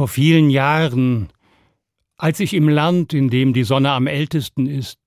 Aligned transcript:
Vor 0.00 0.08
vielen 0.08 0.48
Jahren, 0.48 1.28
als 2.16 2.40
ich 2.40 2.54
im 2.54 2.70
Land, 2.70 3.12
in 3.12 3.28
dem 3.28 3.52
die 3.52 3.64
Sonne 3.64 3.90
am 3.90 4.06
ältesten 4.06 4.64
ist, 4.64 4.98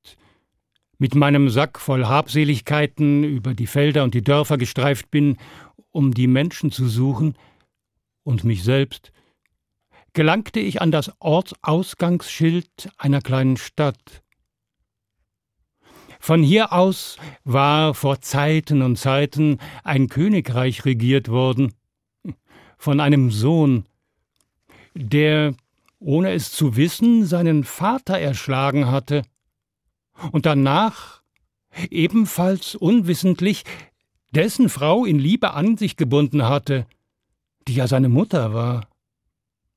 mit 0.99 1.15
meinem 1.15 1.49
Sack 1.49 1.79
voll 1.79 2.05
Habseligkeiten 2.05 3.23
über 3.23 3.55
die 3.55 3.65
Felder 3.65 4.03
und 4.03 4.13
die 4.13 4.21
Dörfer 4.21 4.59
gestreift 4.59 5.09
bin, 5.09 5.37
um 5.89 6.13
die 6.13 6.27
Menschen 6.27 6.69
zu 6.69 6.87
suchen 6.87 7.35
und 8.21 8.43
mich 8.43 8.63
selbst, 8.63 9.11
gelangte 10.13 10.59
ich 10.59 10.79
an 10.79 10.91
das 10.91 11.11
Ortsausgangsschild 11.19 12.91
einer 12.95 13.21
kleinen 13.21 13.57
Stadt. 13.57 14.21
Von 16.19 16.43
hier 16.43 16.71
aus 16.71 17.17
war 17.43 17.95
vor 17.95 18.21
Zeiten 18.21 18.83
und 18.83 18.97
Zeiten 18.97 19.57
ein 19.83 20.07
Königreich 20.07 20.85
regiert 20.85 21.29
worden, 21.29 21.73
von 22.77 22.99
einem 22.99 23.31
Sohn, 23.31 23.85
der, 24.93 25.55
ohne 25.99 26.33
es 26.33 26.51
zu 26.51 26.75
wissen, 26.75 27.25
seinen 27.25 27.63
Vater 27.63 28.19
erschlagen 28.19 28.89
hatte 28.91 29.23
und 30.31 30.45
danach, 30.45 31.21
ebenfalls 31.89 32.75
unwissentlich, 32.75 33.63
dessen 34.31 34.69
Frau 34.69 35.05
in 35.05 35.19
Liebe 35.19 35.53
an 35.53 35.77
sich 35.77 35.95
gebunden 35.95 36.43
hatte, 36.43 36.85
die 37.67 37.75
ja 37.75 37.87
seine 37.87 38.09
Mutter 38.09 38.53
war. 38.53 38.87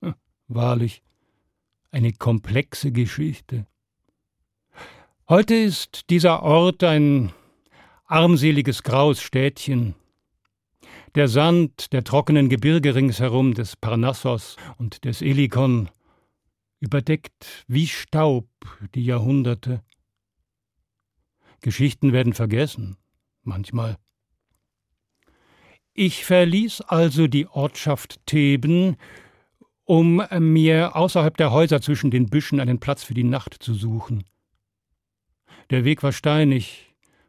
Hm, 0.02 0.14
wahrlich, 0.48 1.02
eine 1.90 2.12
komplexe 2.12 2.92
Geschichte. 2.92 3.66
Heute 5.28 5.54
ist 5.54 6.10
dieser 6.10 6.42
Ort 6.42 6.84
ein 6.84 7.32
armseliges 8.04 8.82
graues 8.82 9.20
Städtchen. 9.20 9.94
Der 11.16 11.28
Sand 11.28 11.94
der 11.94 12.04
trockenen 12.04 12.50
Gebirge 12.50 12.94
ringsherum 12.94 13.54
des 13.54 13.74
Parnassos 13.74 14.56
und 14.76 15.06
des 15.06 15.22
Elikon 15.22 15.88
überdeckt 16.78 17.64
wie 17.68 17.86
Staub 17.86 18.46
die 18.94 19.06
Jahrhunderte. 19.06 19.82
Geschichten 21.62 22.12
werden 22.12 22.34
vergessen, 22.34 22.98
manchmal. 23.44 23.96
Ich 25.94 26.26
verließ 26.26 26.82
also 26.82 27.28
die 27.28 27.46
Ortschaft 27.46 28.20
Theben, 28.26 28.98
um 29.84 30.22
mir 30.38 30.96
außerhalb 30.96 31.34
der 31.34 31.50
Häuser 31.50 31.80
zwischen 31.80 32.10
den 32.10 32.26
Büschen 32.26 32.60
einen 32.60 32.78
Platz 32.78 33.04
für 33.04 33.14
die 33.14 33.24
Nacht 33.24 33.54
zu 33.54 33.72
suchen. 33.72 34.24
Der 35.70 35.86
Weg 35.86 36.02
war 36.02 36.12
steinig, 36.12 36.85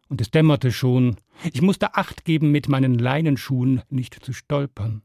und 0.10 0.22
es 0.22 0.32
dämmerte 0.32 0.72
schon. 0.72 1.18
Ich 1.52 1.62
musste 1.62 1.96
Acht 1.96 2.26
geben, 2.26 2.52
mit 2.52 2.70
meinen 2.70 2.98
Leinenschuhen 2.98 3.82
nicht 3.90 4.24
zu 4.24 4.34
stolpern. 4.34 5.02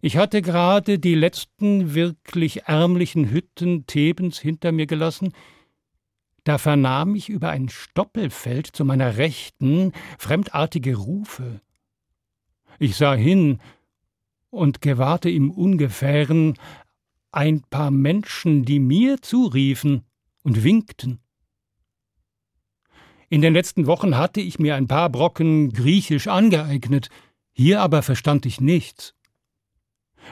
Ich 0.00 0.16
hatte 0.16 0.42
gerade 0.42 0.98
die 0.98 1.14
letzten 1.14 1.94
wirklich 1.94 2.64
ärmlichen 2.64 3.30
Hütten 3.30 3.86
Thebens 3.86 4.38
hinter 4.38 4.72
mir 4.72 4.86
gelassen, 4.86 5.32
da 6.44 6.58
vernahm 6.58 7.14
ich 7.14 7.28
über 7.28 7.50
ein 7.50 7.68
Stoppelfeld 7.68 8.66
zu 8.66 8.84
meiner 8.84 9.16
Rechten 9.16 9.92
fremdartige 10.18 10.96
Rufe. 10.96 11.60
Ich 12.80 12.96
sah 12.96 13.14
hin 13.14 13.60
und 14.50 14.80
gewahrte 14.80 15.30
im 15.30 15.52
Ungefähren 15.52 16.58
ein 17.30 17.62
paar 17.62 17.90
Menschen, 17.90 18.64
die 18.64 18.80
mir 18.80 19.22
zuriefen 19.22 20.02
und 20.42 20.64
winkten. 20.64 21.20
In 23.32 23.40
den 23.40 23.54
letzten 23.54 23.86
Wochen 23.86 24.18
hatte 24.18 24.42
ich 24.42 24.58
mir 24.58 24.74
ein 24.74 24.88
paar 24.88 25.08
Brocken 25.08 25.72
Griechisch 25.72 26.28
angeeignet, 26.28 27.08
hier 27.50 27.80
aber 27.80 28.02
verstand 28.02 28.44
ich 28.44 28.60
nichts. 28.60 29.14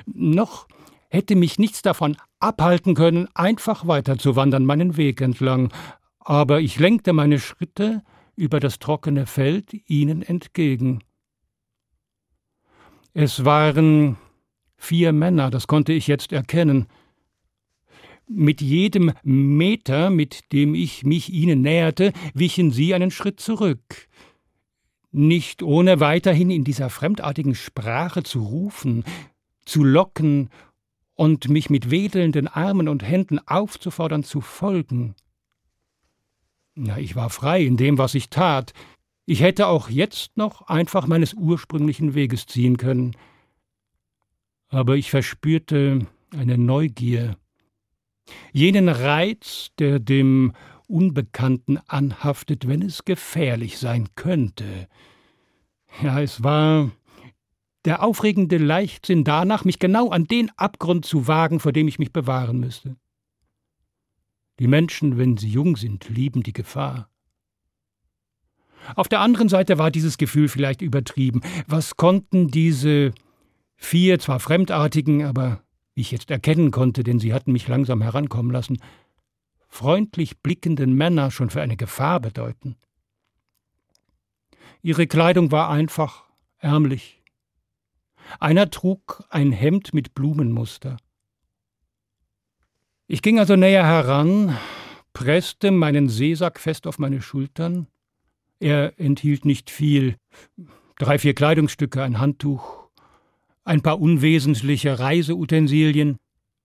Noch 0.05 0.69
hätte 1.09 1.35
mich 1.35 1.59
nichts 1.59 1.81
davon 1.81 2.19
abhalten 2.41 2.95
können, 2.95 3.27
einfach 3.33 3.87
weiterzuwandern 3.87 4.67
meinen 4.67 4.99
Weg 4.99 5.23
entlang, 5.23 5.73
aber 6.19 6.61
ich 6.61 6.79
lenkte 6.79 7.15
meine 7.15 7.39
Schritte 7.39 8.03
über 8.37 8.61
das 8.61 8.79
trockene 8.81 9.25
Feld 9.25 9.73
ihnen 9.89 10.21
entgegen. 10.21 11.03
Es 13.15 13.47
waren 13.47 14.19
vier 14.77 15.13
Männer, 15.13 15.51
das 15.51 15.67
konnte 15.67 15.95
ich 15.95 16.07
jetzt 16.07 16.33
erkennen. 16.33 16.87
Mit 18.33 18.61
jedem 18.61 19.13
Meter, 19.25 20.09
mit 20.09 20.53
dem 20.53 20.77
ich 20.77 21.03
mich 21.03 21.33
ihnen 21.33 21.63
näherte, 21.63 22.13
wichen 22.33 22.71
sie 22.71 22.95
einen 22.95 23.11
Schritt 23.11 23.41
zurück. 23.41 24.07
Nicht 25.11 25.65
ohne 25.65 25.99
weiterhin 25.99 26.49
in 26.49 26.63
dieser 26.63 26.91
fremdartigen 26.91 27.57
Sprache 27.57 28.23
zu 28.23 28.41
rufen, 28.45 29.03
zu 29.65 29.83
locken 29.83 30.49
und 31.17 31.49
mich 31.49 31.71
mit 31.71 31.91
wedelnden 31.91 32.47
Armen 32.47 32.87
und 32.87 33.03
Händen 33.03 33.41
aufzufordern 33.49 34.23
zu 34.23 34.41
folgen. 34.41 35.17
Ja, 36.77 36.99
ich 36.99 37.17
war 37.17 37.31
frei 37.31 37.65
in 37.65 37.77
dem, 37.77 37.99
was 37.99 38.15
ich 38.15 38.31
tat. 38.31 38.75
Ich 39.27 39.43
hätte 39.43 39.67
auch 39.67 39.91
jetzt 39.91 40.37
noch 40.37 40.69
einfach 40.69 41.09
meines 41.09 41.35
ursprünglichen 41.35 42.15
Weges 42.15 42.47
ziehen 42.47 42.77
können. 42.77 43.17
Aber 44.69 44.95
ich 44.95 45.11
verspürte 45.11 46.07
eine 46.33 46.59
Neugier. 46.59 47.37
Jenen 48.53 48.89
Reiz, 48.89 49.71
der 49.79 49.99
dem 49.99 50.53
Unbekannten 50.87 51.79
anhaftet, 51.87 52.67
wenn 52.67 52.83
es 52.83 53.05
gefährlich 53.05 53.79
sein 53.79 54.09
könnte. 54.17 54.89
Ja, 56.03 56.21
es 56.21 56.43
war 56.43 56.91
der 57.85 58.03
aufregende 58.03 58.59
Leichtsinn 58.59 59.25
danach, 59.25 59.65
mich 59.65 59.79
genau 59.79 60.11
an 60.11 60.25
den 60.25 60.51
Abgrund 60.57 61.05
zu 61.05 61.27
wagen, 61.27 61.61
vor 61.61 61.73
dem 61.73 61.89
ich 61.89 61.99
mich 61.99 62.13
bewahren 62.13 62.59
müsste. 62.61 62.97
Die 64.59 64.67
Menschen, 64.67 65.17
wenn 65.17 65.37
sie 65.37 65.49
jung 65.49 65.77
sind, 65.77 66.09
lieben 66.11 66.43
die 66.43 66.53
Gefahr. 66.53 67.09
Auf 68.95 69.09
der 69.09 69.21
anderen 69.21 69.49
Seite 69.49 69.79
war 69.79 69.91
dieses 69.91 70.19
Gefühl 70.19 70.49
vielleicht 70.49 70.83
übertrieben. 70.83 71.41
Was 71.67 71.97
konnten 71.97 72.49
diese 72.49 73.13
vier, 73.77 74.19
zwar 74.19 74.41
fremdartigen, 74.41 75.25
aber 75.25 75.63
ich 76.01 76.11
jetzt 76.11 76.31
erkennen 76.31 76.71
konnte, 76.71 77.03
denn 77.03 77.19
sie 77.19 77.33
hatten 77.33 77.53
mich 77.53 77.69
langsam 77.69 78.03
herankommen 78.03 78.53
lassen, 78.53 78.79
freundlich 79.69 80.39
blickenden 80.41 80.95
Männer 80.95 81.31
schon 81.31 81.51
für 81.51 81.63
eine 81.63 81.77
Gefahr 81.77 82.21
bedeuten? 82.21 82.77
Ihre 84.83 85.07
Kleidung 85.07 85.53
war 85.53 85.69
einfach, 85.69 86.25
ärmlich. 86.59 87.23
Einer 88.39 88.71
trug 88.71 89.25
ein 89.29 89.53
Hemd 89.53 89.93
mit 89.93 90.15
Blumenmuster. 90.15 90.97
Ich 93.07 93.23
ging 93.23 93.39
also 93.39 93.57
näher 93.57 93.85
heran, 93.85 94.57
presste 95.13 95.71
meinen 95.71 96.09
Seesack 96.09 96.61
fest 96.61 96.87
auf 96.87 96.99
meine 96.99 97.23
Schultern. 97.23 97.89
Er 98.61 98.99
enthielt 99.01 99.45
nicht 99.45 99.71
viel. 99.71 100.17
Drei, 100.99 101.19
vier 101.19 101.35
Kleidungsstücke, 101.35 102.03
ein 102.03 102.19
Handtuch, 102.19 102.80
ein 103.65 103.83
paar 103.83 104.01
unwesentliche 104.01 104.99
Reiseutensilien. 104.99 106.19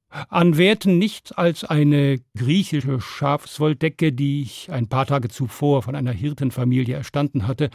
An 0.09 0.57
Werten 0.57 0.97
nichts 0.97 1.31
als 1.31 1.63
eine 1.63 2.19
griechische 2.37 3.01
Schafswolldecke, 3.01 4.13
die 4.13 4.41
ich 4.41 4.71
ein 4.71 4.87
paar 4.87 5.05
Tage 5.05 5.29
zuvor 5.29 5.81
von 5.81 5.95
einer 5.95 6.13
Hirtenfamilie 6.13 6.95
erstanden 6.95 7.47
hatte, 7.47 7.69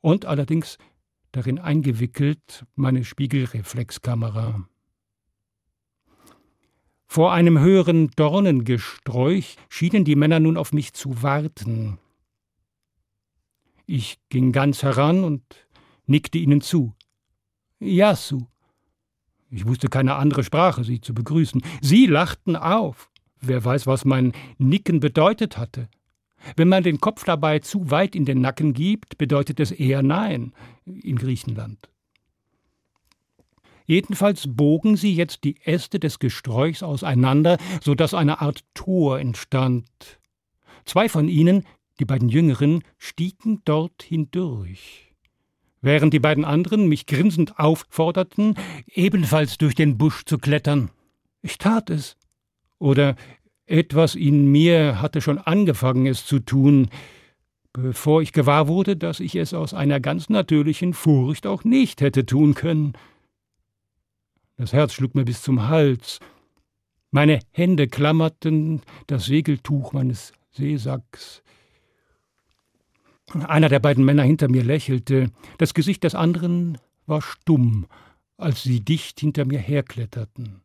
und 0.00 0.26
allerdings 0.26 0.78
darin 1.32 1.58
eingewickelt 1.58 2.64
meine 2.74 3.04
Spiegelreflexkamera. 3.04 4.64
Vor 7.06 7.32
einem 7.32 7.58
höheren 7.58 8.12
Dornengesträuch 8.12 9.56
schienen 9.68 10.04
die 10.04 10.14
Männer 10.14 10.38
nun 10.38 10.56
auf 10.56 10.72
mich 10.72 10.92
zu 10.92 11.22
warten. 11.22 11.98
Ich 13.84 14.20
ging 14.28 14.52
ganz 14.52 14.84
heran 14.84 15.24
und 15.24 15.42
nickte 16.06 16.38
ihnen 16.38 16.60
zu. 16.60 16.94
Yasu. 17.80 18.42
Ich 19.50 19.66
wusste 19.66 19.88
keine 19.88 20.14
andere 20.14 20.44
Sprache, 20.44 20.84
sie 20.84 21.00
zu 21.00 21.12
begrüßen. 21.12 21.62
Sie 21.80 22.06
lachten 22.06 22.54
auf. 22.54 23.10
Wer 23.40 23.64
weiß, 23.64 23.86
was 23.86 24.04
mein 24.04 24.32
Nicken 24.58 25.00
bedeutet 25.00 25.58
hatte. 25.58 25.88
Wenn 26.56 26.68
man 26.68 26.82
den 26.82 27.00
Kopf 27.00 27.24
dabei 27.24 27.58
zu 27.58 27.90
weit 27.90 28.14
in 28.14 28.24
den 28.24 28.40
Nacken 28.40 28.74
gibt, 28.74 29.18
bedeutet 29.18 29.60
es 29.60 29.72
eher 29.72 30.02
Nein 30.02 30.52
in 30.84 31.16
Griechenland. 31.16 31.90
Jedenfalls 33.86 34.46
bogen 34.48 34.96
sie 34.96 35.14
jetzt 35.14 35.42
die 35.42 35.56
Äste 35.64 35.98
des 35.98 36.20
Gesträuchs 36.20 36.82
auseinander, 36.82 37.58
so 37.82 37.94
dass 37.96 38.14
eine 38.14 38.40
Art 38.40 38.62
Tor 38.72 39.18
entstand. 39.18 39.88
Zwei 40.84 41.08
von 41.08 41.28
ihnen, 41.28 41.66
die 41.98 42.04
beiden 42.04 42.28
Jüngeren, 42.28 42.84
stiegen 42.98 43.62
dort 43.64 44.02
hindurch. 44.02 45.09
Während 45.82 46.12
die 46.12 46.20
beiden 46.20 46.44
anderen 46.44 46.88
mich 46.88 47.06
grinsend 47.06 47.58
aufforderten, 47.58 48.54
ebenfalls 48.86 49.56
durch 49.56 49.74
den 49.74 49.96
Busch 49.96 50.24
zu 50.24 50.38
klettern. 50.38 50.90
Ich 51.42 51.56
tat 51.58 51.88
es. 51.88 52.16
Oder 52.78 53.16
etwas 53.66 54.14
in 54.14 54.50
mir 54.50 55.00
hatte 55.00 55.20
schon 55.20 55.38
angefangen, 55.38 56.06
es 56.06 56.26
zu 56.26 56.40
tun, 56.40 56.88
bevor 57.72 58.20
ich 58.20 58.32
gewahr 58.32 58.68
wurde, 58.68 58.96
dass 58.96 59.20
ich 59.20 59.36
es 59.36 59.54
aus 59.54 59.74
einer 59.74 60.00
ganz 60.00 60.28
natürlichen 60.28 60.92
Furcht 60.92 61.46
auch 61.46 61.64
nicht 61.64 62.00
hätte 62.00 62.26
tun 62.26 62.54
können. 62.54 62.94
Das 64.56 64.72
Herz 64.72 64.92
schlug 64.92 65.14
mir 65.14 65.24
bis 65.24 65.40
zum 65.40 65.68
Hals. 65.68 66.20
Meine 67.10 67.40
Hände 67.52 67.88
klammerten 67.88 68.82
das 69.06 69.24
Segeltuch 69.24 69.92
meines 69.92 70.32
Seesacks. 70.50 71.42
Einer 73.32 73.68
der 73.68 73.78
beiden 73.78 74.04
Männer 74.04 74.24
hinter 74.24 74.48
mir 74.48 74.64
lächelte. 74.64 75.30
Das 75.58 75.74
Gesicht 75.74 76.04
des 76.04 76.14
anderen 76.14 76.78
war 77.06 77.22
stumm, 77.22 77.86
als 78.36 78.62
sie 78.62 78.80
dicht 78.80 79.20
hinter 79.20 79.44
mir 79.44 79.58
herkletterten. 79.58 80.62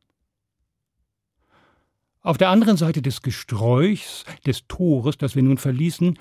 Auf 2.22 2.38
der 2.38 2.50
anderen 2.50 2.76
Seite 2.76 3.04
des 3.04 3.22
Gesträuchs, 3.22 4.26
des 4.48 4.68
Tores, 4.68 5.18
das 5.18 5.36
wir 5.36 5.44
nun 5.44 5.60
verließen, 5.60 6.18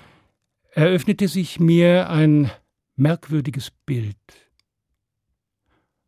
eröffnete 0.71 1.27
sich 1.27 1.59
mir 1.59 2.09
ein 2.09 2.51
merkwürdiges 2.95 3.71
Bild. 3.87 4.15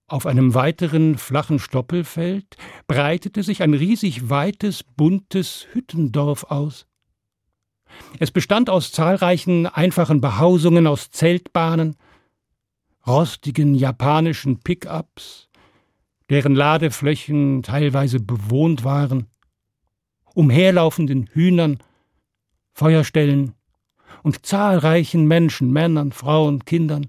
Auf 0.06 0.25
einem 0.25 0.54
weiteren 0.54 1.18
flachen 1.18 1.57
Stoppelfeld 1.57 2.57
breitete 2.86 3.44
sich 3.44 3.63
ein 3.63 3.74
riesig 3.74 4.30
weites, 4.30 4.84
buntes 4.84 5.68
Hüttendorf 5.74 6.45
aus. 6.45 6.86
Es 8.19 8.31
bestand 8.31 8.69
aus 8.69 8.92
zahlreichen 8.92 9.66
einfachen 9.66 10.22
Behausungen, 10.22 10.88
aus 10.88 11.12
Zeltbahnen, 11.12 11.95
rostigen 13.06 13.75
japanischen 13.75 14.60
Pickups, 14.60 15.50
deren 16.30 16.56
Ladeflächen 16.56 17.63
teilweise 17.63 18.19
bewohnt 18.19 18.84
waren, 18.84 19.28
umherlaufenden 20.34 21.30
Hühnern, 21.31 21.80
Feuerstellen 22.74 23.54
und 24.24 24.45
zahlreichen 24.45 25.25
Menschen, 25.25 25.72
Männern, 25.72 26.12
Frauen, 26.12 26.66
Kindern. 26.66 27.07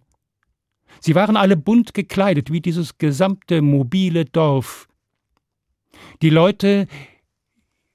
Sie 1.01 1.15
waren 1.15 1.37
alle 1.37 1.57
bunt 1.57 1.95
gekleidet 1.95 2.51
wie 2.51 2.61
dieses 2.61 2.99
gesamte 2.99 3.63
mobile 3.63 4.25
Dorf. 4.25 4.89
Die 6.23 6.31
Leute 6.31 6.89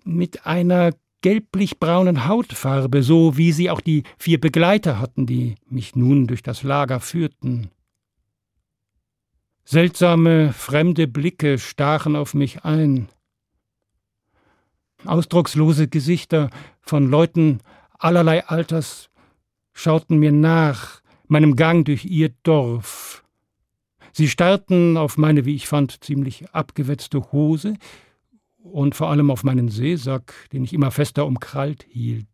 mit 0.03 0.45
einer 0.45 0.91
gelblich-braunen 1.23 2.27
Hautfarbe, 2.27 3.01
so 3.01 3.37
wie 3.37 3.51
sie 3.51 3.71
auch 3.71 3.81
die 3.81 4.03
vier 4.19 4.39
Begleiter 4.39 4.99
hatten, 4.99 5.25
die 5.25 5.55
mich 5.65 5.95
nun 5.95 6.27
durch 6.27 6.43
das 6.43 6.61
Lager 6.61 6.99
führten. 6.99 7.71
Seltsame, 9.65 10.53
fremde 10.53 11.07
Blicke 11.07 11.57
stachen 11.57 12.15
auf 12.15 12.33
mich 12.35 12.65
ein. 12.65 13.07
Ausdruckslose 15.05 15.87
Gesichter 15.87 16.49
von 16.81 17.09
Leuten 17.09 17.61
allerlei 17.97 18.45
Alters 18.45 19.09
schauten 19.73 20.19
mir 20.19 20.31
nach, 20.31 21.01
meinem 21.27 21.55
Gang 21.55 21.85
durch 21.85 22.05
ihr 22.05 22.29
Dorf. 22.43 23.23
Sie 24.11 24.29
starrten 24.29 24.97
auf 24.97 25.17
meine, 25.17 25.45
wie 25.45 25.55
ich 25.55 25.67
fand, 25.67 26.03
ziemlich 26.03 26.49
abgewetzte 26.51 27.31
Hose 27.31 27.75
und 28.63 28.95
vor 28.95 29.09
allem 29.09 29.29
auf 29.29 29.43
meinen 29.43 29.69
Seesack, 29.69 30.33
den 30.51 30.63
ich 30.63 30.73
immer 30.73 30.89
fester 30.89 31.25
umkrallt 31.25 31.85
hielt. 31.89 32.27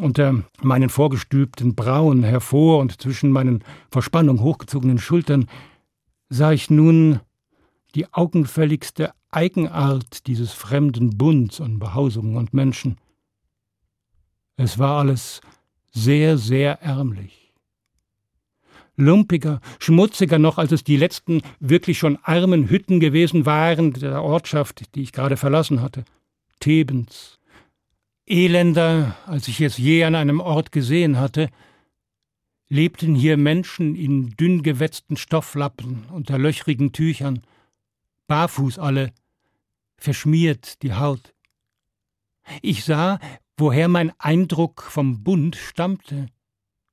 Unter 0.00 0.42
meinen 0.60 0.90
vorgestülpten 0.90 1.76
Brauen 1.76 2.24
hervor 2.24 2.80
und 2.80 3.00
zwischen 3.00 3.30
meinen 3.30 3.62
vor 3.90 4.02
Spannung 4.02 4.40
hochgezogenen 4.40 4.98
Schultern 4.98 5.46
sah 6.28 6.50
ich 6.50 6.68
nun 6.68 7.20
die 7.94 8.12
augenfälligste 8.12 9.12
Eigenart 9.30 10.26
dieses 10.26 10.52
fremden 10.52 11.16
Bunds 11.16 11.60
an 11.60 11.78
Behausungen 11.78 12.36
und 12.36 12.52
Menschen. 12.52 12.98
Es 14.56 14.80
war 14.80 14.98
alles 14.98 15.40
sehr, 15.92 16.38
sehr 16.38 16.82
ärmlich. 16.82 17.43
Lumpiger, 18.96 19.60
schmutziger 19.80 20.38
noch, 20.38 20.58
als 20.58 20.72
es 20.72 20.84
die 20.84 20.96
letzten 20.96 21.42
wirklich 21.58 21.98
schon 21.98 22.18
armen 22.22 22.68
Hütten 22.68 23.00
gewesen 23.00 23.44
waren 23.44 23.92
der 23.92 24.22
Ortschaft, 24.22 24.94
die 24.94 25.02
ich 25.02 25.12
gerade 25.12 25.36
verlassen 25.36 25.82
hatte. 25.82 26.04
Thebens. 26.60 27.38
Elender, 28.26 29.16
als 29.26 29.48
ich 29.48 29.60
es 29.60 29.76
je 29.76 30.04
an 30.04 30.14
einem 30.14 30.40
Ort 30.40 30.72
gesehen 30.72 31.18
hatte, 31.18 31.50
lebten 32.68 33.14
hier 33.14 33.36
Menschen 33.36 33.94
in 33.94 34.30
dünn 34.30 34.62
gewetzten 34.62 35.16
Stofflappen 35.16 36.06
unter 36.10 36.38
löchrigen 36.38 36.92
Tüchern, 36.92 37.42
barfuß 38.26 38.78
alle, 38.78 39.12
verschmiert 39.96 40.82
die 40.82 40.94
Haut. 40.94 41.34
Ich 42.62 42.84
sah, 42.84 43.18
woher 43.56 43.88
mein 43.88 44.12
Eindruck 44.18 44.82
vom 44.82 45.22
Bund 45.22 45.56
stammte. 45.56 46.26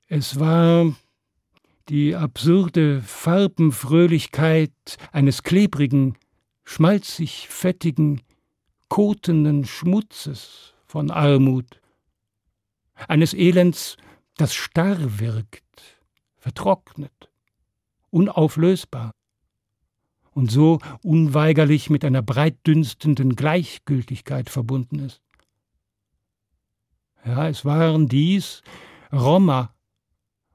Es 0.07 0.39
war 0.39 0.94
die 1.89 2.16
absurde 2.16 3.01
Farbenfröhlichkeit 3.01 4.72
eines 5.12 5.44
klebrigen, 5.44 6.18
schmalzig 6.63 7.48
fettigen, 7.50 8.22
kotenden 8.89 9.66
Schmutzes 9.66 10.74
von 10.86 11.12
Armut, 11.12 11.80
eines 13.07 13.33
Elends, 13.33 13.98
das 14.36 14.54
starr 14.54 15.19
wirkt, 15.19 15.63
vertrocknet, 16.38 17.30
unauflösbar 18.10 19.12
und 20.31 20.51
so 20.51 20.80
unweigerlich 21.04 21.89
mit 21.89 22.06
einer 22.06 22.22
breitdünstenden 22.22 23.36
Gleichgültigkeit 23.36 24.50
verbunden 24.50 25.00
ist. 25.00 25.22
Ja, 27.25 27.48
es 27.48 27.66
waren 27.66 28.07
dies 28.07 28.62
Roma, 29.12 29.74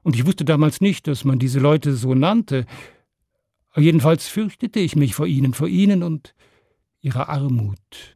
und 0.07 0.15
ich 0.15 0.25
wusste 0.25 0.45
damals 0.45 0.79
nicht, 0.79 1.05
dass 1.07 1.25
man 1.25 1.37
diese 1.37 1.59
Leute 1.59 1.93
so 1.93 2.15
nannte. 2.15 2.65
Jedenfalls 3.75 4.25
fürchtete 4.25 4.79
ich 4.79 4.95
mich 4.95 5.13
vor 5.13 5.27
ihnen, 5.27 5.53
vor 5.53 5.67
ihnen 5.67 6.01
und 6.01 6.33
ihrer 7.01 7.27
Armut. 7.27 8.15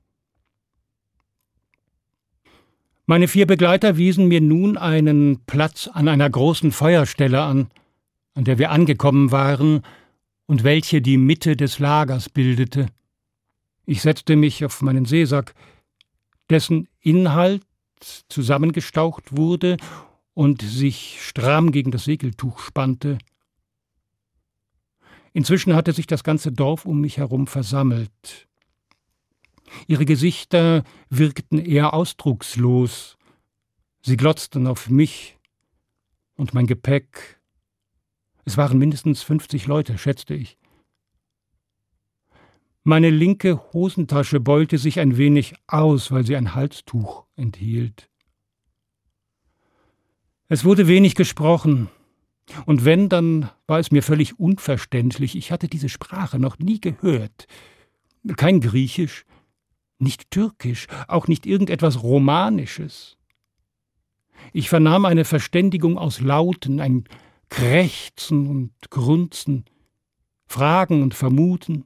Meine 3.05 3.27
vier 3.27 3.45
Begleiter 3.45 3.97
wiesen 3.97 4.29
mir 4.29 4.39
nun 4.39 4.77
einen 4.77 5.41
Platz 5.45 5.89
an 5.91 6.07
einer 6.07 6.29
großen 6.29 6.71
Feuerstelle 6.71 7.41
an, 7.41 7.67
an 8.35 8.45
der 8.45 8.57
wir 8.57 8.71
angekommen 8.71 9.33
waren 9.33 9.81
und 10.45 10.63
welche 10.63 11.01
die 11.01 11.17
Mitte 11.17 11.57
des 11.57 11.79
Lagers 11.79 12.29
bildete. 12.29 12.85
Ich 13.85 14.01
setzte 14.01 14.38
mich 14.38 14.63
auf 14.63 14.81
meinen 14.81 15.03
Seesack, 15.03 15.55
dessen 16.49 16.88
Inhalt 17.01 17.63
zusammengestaucht 18.29 19.35
wurde 19.35 19.75
und 20.33 20.61
sich 20.61 21.21
stramm 21.21 21.71
gegen 21.71 21.91
das 21.91 22.05
Segeltuch 22.05 22.59
spannte. 22.59 23.17
Inzwischen 25.33 25.75
hatte 25.75 25.93
sich 25.93 26.07
das 26.07 26.23
ganze 26.23 26.51
Dorf 26.51 26.85
um 26.85 27.01
mich 27.01 27.17
herum 27.17 27.47
versammelt. 27.47 28.47
Ihre 29.88 30.05
Gesichter 30.05 30.83
wirkten 31.09 31.57
eher 31.57 31.93
ausdruckslos. 31.93 33.17
Sie 34.01 34.17
glotzten 34.17 34.67
auf 34.67 34.89
mich 34.89 35.38
und 36.35 36.53
mein 36.53 36.67
Gepäck. 36.67 37.39
Es 38.43 38.57
waren 38.57 38.77
mindestens 38.77 39.21
fünfzig 39.21 39.67
Leute, 39.67 39.97
schätzte 39.97 40.33
ich. 40.33 40.57
Meine 42.83 43.11
linke 43.11 43.71
Hosentasche 43.73 44.39
beulte 44.39 44.77
sich 44.77 45.00
ein 45.00 45.15
wenig 45.15 45.53
aus, 45.67 46.11
weil 46.11 46.25
sie 46.25 46.35
ein 46.35 46.55
Halstuch 46.55 47.25
enthielt. 47.35 48.09
Es 50.51 50.65
wurde 50.65 50.89
wenig 50.89 51.15
gesprochen, 51.15 51.88
und 52.65 52.84
wenn, 52.84 53.08
dann 53.08 53.50
war 53.67 53.79
es 53.79 53.89
mir 53.91 54.03
völlig 54.03 54.38
unverständlich. 54.38 55.38
Ich 55.38 55.50
hatte 55.50 55.70
diese 55.70 55.88
Sprache 55.88 56.39
noch 56.39 56.60
nie 56.60 56.81
gehört. 56.81 57.48
Kein 58.36 58.60
Griechisch, 58.60 59.25
nicht 59.98 60.29
Türkisch, 60.29 60.88
auch 61.08 61.29
nicht 61.29 61.46
irgendetwas 61.46 62.03
Romanisches. 62.03 63.17
Ich 64.51 64.67
vernahm 64.67 65.05
eine 65.05 65.24
Verständigung 65.24 65.98
aus 65.98 66.20
Lauten, 66.20 66.81
ein 66.81 67.05
Krächzen 67.48 68.46
und 68.46 68.74
Grunzen, 68.89 69.63
Fragen 70.48 71.01
und 71.01 71.13
Vermuten 71.13 71.86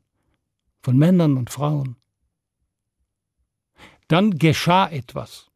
von 0.82 0.98
Männern 0.98 1.38
und 1.38 1.52
Frauen. 1.52 1.98
Dann 4.08 4.40
geschah 4.40 4.88
etwas. 4.88 5.52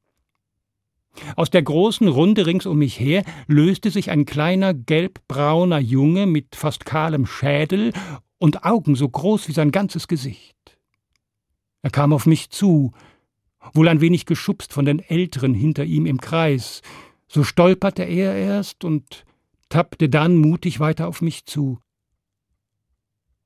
Aus 1.35 1.49
der 1.49 1.61
großen 1.61 2.07
Runde 2.07 2.45
rings 2.45 2.65
um 2.65 2.79
mich 2.79 2.99
her 2.99 3.23
löste 3.47 3.91
sich 3.91 4.11
ein 4.11 4.25
kleiner 4.25 4.73
gelbbrauner 4.73 5.79
Junge 5.79 6.25
mit 6.25 6.55
fast 6.55 6.85
kahlem 6.85 7.25
Schädel 7.25 7.93
und 8.37 8.63
Augen 8.65 8.95
so 8.95 9.07
groß 9.07 9.47
wie 9.47 9.53
sein 9.53 9.71
ganzes 9.71 10.07
Gesicht. 10.07 10.55
Er 11.81 11.89
kam 11.89 12.13
auf 12.13 12.25
mich 12.25 12.49
zu, 12.49 12.91
wohl 13.73 13.87
ein 13.87 14.01
wenig 14.01 14.25
geschubst 14.25 14.73
von 14.73 14.85
den 14.85 14.99
Älteren 14.99 15.53
hinter 15.53 15.83
ihm 15.85 16.05
im 16.05 16.19
Kreis. 16.19 16.81
So 17.27 17.43
stolperte 17.43 18.03
er 18.03 18.35
erst 18.35 18.83
und 18.83 19.25
tappte 19.69 20.09
dann 20.09 20.37
mutig 20.37 20.79
weiter 20.79 21.07
auf 21.07 21.21
mich 21.21 21.45
zu. 21.45 21.79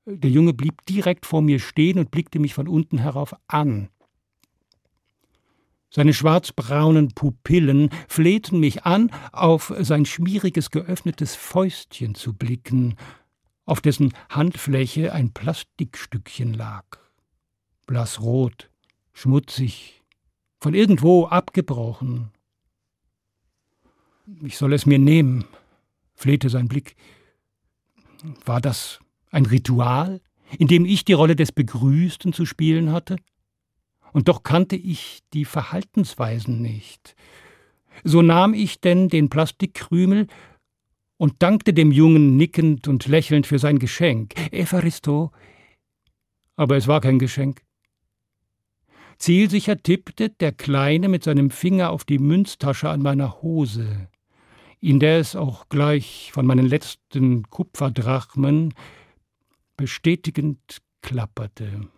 Der 0.06 0.30
Junge 0.30 0.52
blieb 0.52 0.84
direkt 0.86 1.26
vor 1.26 1.42
mir 1.42 1.58
stehen 1.58 1.98
und 1.98 2.10
blickte 2.10 2.38
mich 2.38 2.54
von 2.54 2.68
unten 2.68 2.98
herauf 2.98 3.34
an. 3.46 3.88
Seine 5.94 6.12
schwarzbraunen 6.12 7.14
Pupillen 7.14 7.88
flehten 8.08 8.58
mich 8.58 8.82
an, 8.82 9.12
auf 9.30 9.72
sein 9.78 10.06
schmieriges 10.06 10.72
geöffnetes 10.72 11.36
Fäustchen 11.36 12.16
zu 12.16 12.32
blicken, 12.32 12.96
auf 13.64 13.80
dessen 13.80 14.12
Handfläche 14.28 15.12
ein 15.12 15.32
Plastikstückchen 15.32 16.52
lag. 16.52 16.84
Blassrot, 17.86 18.70
schmutzig, 19.12 20.02
von 20.58 20.74
irgendwo 20.74 21.26
abgebrochen. 21.26 22.32
Ich 24.42 24.58
soll 24.58 24.72
es 24.72 24.86
mir 24.86 24.98
nehmen, 24.98 25.44
flehte 26.16 26.50
sein 26.50 26.66
Blick. 26.66 26.96
War 28.44 28.60
das 28.60 28.98
ein 29.30 29.46
Ritual, 29.46 30.20
in 30.58 30.66
dem 30.66 30.86
ich 30.86 31.04
die 31.04 31.12
Rolle 31.12 31.36
des 31.36 31.52
Begrüßten 31.52 32.32
zu 32.32 32.46
spielen 32.46 32.90
hatte? 32.90 33.14
Und 34.14 34.28
doch 34.28 34.44
kannte 34.44 34.76
ich 34.76 35.22
die 35.32 35.44
Verhaltensweisen 35.44 36.62
nicht. 36.62 37.16
So 38.04 38.22
nahm 38.22 38.54
ich 38.54 38.80
denn 38.80 39.08
den 39.08 39.28
Plastikkrümel 39.28 40.28
und 41.16 41.42
dankte 41.42 41.74
dem 41.74 41.90
Jungen 41.90 42.36
nickend 42.36 42.86
und 42.86 43.06
lächelnd 43.06 43.48
für 43.48 43.58
sein 43.58 43.80
Geschenk. 43.80 44.34
Evaristo. 44.52 45.32
Aber 46.54 46.76
es 46.76 46.86
war 46.86 47.00
kein 47.00 47.18
Geschenk. 47.18 47.62
Zielsicher 49.18 49.78
tippte 49.78 50.30
der 50.30 50.52
Kleine 50.52 51.08
mit 51.08 51.24
seinem 51.24 51.50
Finger 51.50 51.90
auf 51.90 52.04
die 52.04 52.20
Münztasche 52.20 52.90
an 52.90 53.02
meiner 53.02 53.42
Hose, 53.42 54.08
in 54.78 55.00
der 55.00 55.18
es 55.18 55.34
auch 55.34 55.68
gleich 55.68 56.30
von 56.32 56.46
meinen 56.46 56.66
letzten 56.66 57.42
Kupferdrachmen 57.50 58.74
bestätigend 59.76 60.82
klapperte. 61.02 61.88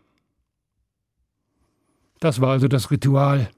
Das 2.21 2.41
war 2.41 2.51
also 2.51 2.69
das 2.69 2.91
Ritual. 2.91 3.51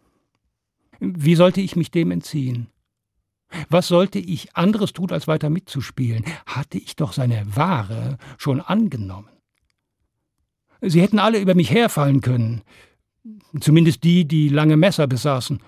Wie 1.00 1.34
sollte 1.34 1.60
ich 1.60 1.76
mich 1.76 1.90
dem 1.90 2.10
entziehen? 2.10 2.68
Was 3.70 3.88
sollte 3.88 4.18
ich 4.18 4.54
anderes 4.56 4.92
tun, 4.92 5.10
als 5.10 5.26
weiter 5.26 5.48
mitzuspielen? 5.48 6.24
Hatte 6.46 6.78
ich 6.78 6.96
doch 6.96 7.12
seine 7.12 7.44
Ware 7.56 8.18
schon 8.36 8.60
angenommen. 8.60 9.28
Sie 10.80 11.00
hätten 11.00 11.18
alle 11.18 11.40
über 11.40 11.54
mich 11.54 11.70
herfallen 11.70 12.20
können, 12.20 12.62
zumindest 13.60 14.04
die, 14.04 14.26
die 14.26 14.48
lange 14.48 14.76
Messer 14.76 15.06
besaßen 15.06 15.60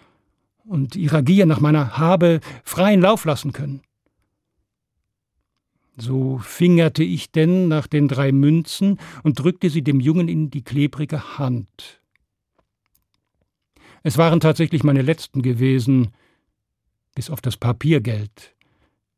und 0.65 0.95
ihrer 0.95 1.23
Gier 1.23 1.47
nach 1.47 1.61
meiner 1.61 1.99
Habe 1.99 2.41
freien 2.63 3.01
Lauf 3.01 3.25
lassen 3.25 3.53
können. 3.53 3.83
So 5.97 6.39
fingerte 6.39 7.03
ich 7.03 7.33
denn 7.33 7.69
nach 7.69 7.87
den 7.87 8.09
drei 8.09 8.31
Münzen 8.33 8.99
und 9.23 9.39
drückte 9.39 9.69
sie 9.69 9.83
dem 9.83 10.01
Jungen 10.01 10.29
in 10.29 10.51
die 10.51 10.63
klebrige 10.63 11.39
Hand. 11.39 12.00
Es 14.03 14.17
waren 14.19 14.41
tatsächlich 14.41 14.83
meine 14.83 15.03
letzten 15.03 15.43
gewesen, 15.43 16.13
bis 17.15 17.31
auf 17.31 17.41
das 17.41 17.57
Papiergeld, 17.57 18.55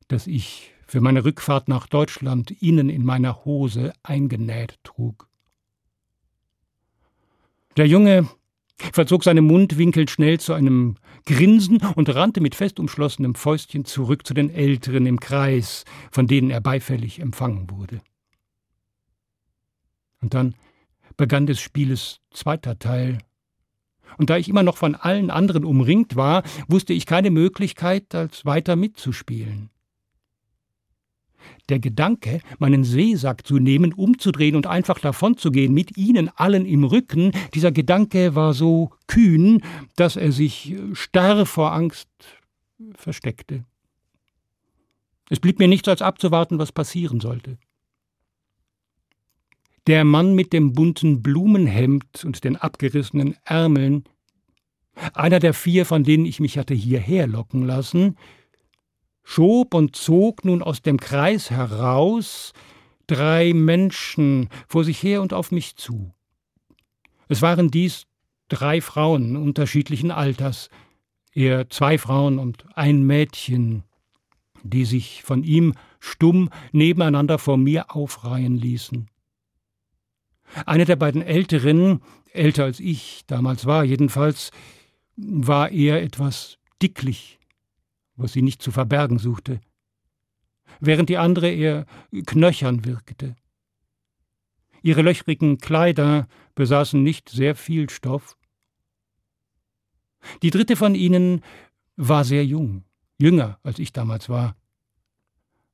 das 0.09 0.27
ich 0.27 0.73
für 0.87 1.01
meine 1.01 1.25
Rückfahrt 1.25 1.69
nach 1.69 1.87
Deutschland 1.87 2.51
innen 2.63 2.91
in 2.91 3.05
meiner 3.05 3.45
Hose 3.45 3.93
eingenäht 4.03 4.79
trug. 4.83 5.29
Der 7.77 7.87
Junge 7.87 8.29
verzog 8.93 9.25
seine 9.25 9.41
Mundwinkel 9.41 10.09
schnell 10.09 10.41
zu 10.41 10.53
einem 10.53 10.97
Grinsen 11.25 11.79
und 11.95 12.15
rannte 12.15 12.41
mit 12.41 12.55
fest 12.55 12.81
umschlossenem 12.81 13.35
Fäustchen 13.35 13.85
zurück 13.85 14.27
zu 14.27 14.35
den 14.35 14.51
Älteren 14.51 15.07
im 15.07 15.21
Kreis, 15.21 15.85
von 16.11 16.27
denen 16.27 16.51
er 16.51 16.61
beifällig 16.61 17.21
empfangen 17.21 17.71
wurde. 17.71 18.03
Und 20.21 20.35
dann 20.35 20.55
begann 21.17 21.47
des 21.47 21.61
Spieles 21.61 22.21
zweiter 22.31 22.79
Teil, 22.79 23.19
und 24.19 24.31
da 24.31 24.37
ich 24.37 24.49
immer 24.49 24.63
noch 24.63 24.77
von 24.77 24.95
allen 24.95 25.31
anderen 25.31 25.65
umringt 25.65 26.17
war, 26.17 26.43
wusste 26.69 26.93
ich 26.93 27.07
keine 27.07 27.31
Möglichkeit, 27.31 28.15
als 28.15 28.45
weiter 28.45 28.77
mitzuspielen. 28.77 29.71
Der 31.69 31.79
Gedanke, 31.79 32.41
meinen 32.59 32.85
Seesack 32.85 33.47
zu 33.47 33.59
nehmen, 33.59 33.93
umzudrehen 33.93 34.57
und 34.57 34.67
einfach 34.67 34.99
davonzugehen, 34.99 35.73
mit 35.73 35.97
ihnen 35.97 36.29
allen 36.29 36.67
im 36.67 36.85
Rücken, 36.85 37.33
dieser 37.55 37.73
Gedanke 37.73 38.35
war 38.35 38.55
so 38.55 38.91
kühn, 39.07 39.63
dass 39.97 40.17
er 40.17 40.33
sich 40.33 40.75
starr 40.93 41.47
vor 41.47 41.73
Angst 41.73 42.09
versteckte. 42.95 43.65
Es 45.31 45.41
blieb 45.41 45.59
mir 45.59 45.69
nichts 45.69 45.89
als 45.89 46.03
abzuwarten, 46.03 46.59
was 46.59 46.73
passieren 46.73 47.21
sollte. 47.21 47.59
Der 49.89 50.05
Mann 50.05 50.35
mit 50.35 50.53
dem 50.53 50.75
bunten 50.75 51.23
Blumenhemd 51.23 52.25
und 52.25 52.45
den 52.45 52.57
abgerissenen 52.57 53.37
Ärmeln, 53.45 54.05
einer 55.13 55.41
der 55.41 55.55
vier, 55.55 55.87
von 55.87 56.05
denen 56.05 56.25
ich 56.25 56.39
mich 56.39 56.57
hatte 56.57 56.75
hierher 56.75 57.27
locken 57.27 57.67
lassen, 57.67 58.17
schob 59.25 59.75
und 59.75 59.97
zog 59.97 60.45
nun 60.45 60.63
aus 60.63 60.83
dem 60.83 60.99
Kreis 61.01 61.51
heraus 61.51 62.53
drei 63.09 63.53
Menschen 63.53 64.49
vor 64.69 64.85
sich 64.85 65.03
her 65.03 65.21
und 65.21 65.33
auf 65.33 65.51
mich 65.51 65.75
zu. 65.77 66.13
Es 67.29 67.43
waren 67.43 67.71
dies 67.71 68.07
drei 68.49 68.81
Frauen 68.81 69.37
unterschiedlichen 69.37 70.11
Alters, 70.11 70.69
eher 71.35 71.71
zwei 71.71 71.99
Frauen 71.99 72.39
und 72.39 72.67
ein 72.77 73.05
Mädchen, 73.05 73.83
die 74.63 74.85
sich 74.85 75.23
von 75.25 75.43
ihm 75.43 75.75
stumm 75.99 76.51
nebeneinander 76.71 77.39
vor 77.39 77.57
mir 77.57 77.97
aufreihen 77.97 78.57
ließen. 78.57 79.09
Eine 80.67 80.85
der 80.85 80.97
beiden 80.97 81.23
Älteren, 81.23 82.01
älter 82.33 82.65
als 82.65 82.81
ich 82.81 83.25
damals 83.27 83.67
war 83.67 83.85
jedenfalls, 83.85 84.51
war 85.17 85.71
eher 85.71 86.03
etwas 86.03 86.59
dicklich, 86.81 87.39
was 88.17 88.33
sie 88.33 88.43
nicht 88.43 88.63
zu 88.63 88.71
verbergen 88.71 89.19
suchte, 89.19 89.61
während 90.81 91.09
die 91.09 91.19
andere 91.19 91.51
eher 91.51 91.87
knöchern 92.27 92.85
wirkte. 92.85 93.37
Ihre 94.83 95.03
löchrigen 95.03 95.59
Kleider 95.59 96.27
besaßen 96.55 97.03
nicht 97.03 97.29
sehr 97.29 97.55
viel 97.55 97.89
Stoff. 97.89 98.37
Die 100.43 100.51
dritte 100.51 100.77
von 100.77 100.95
ihnen 100.95 101.43
war 101.97 102.25
sehr 102.25 102.45
jung, 102.45 102.85
jünger 103.19 103.59
als 103.63 103.79
ich 103.79 103.93
damals 103.93 104.29
war, 104.29 104.57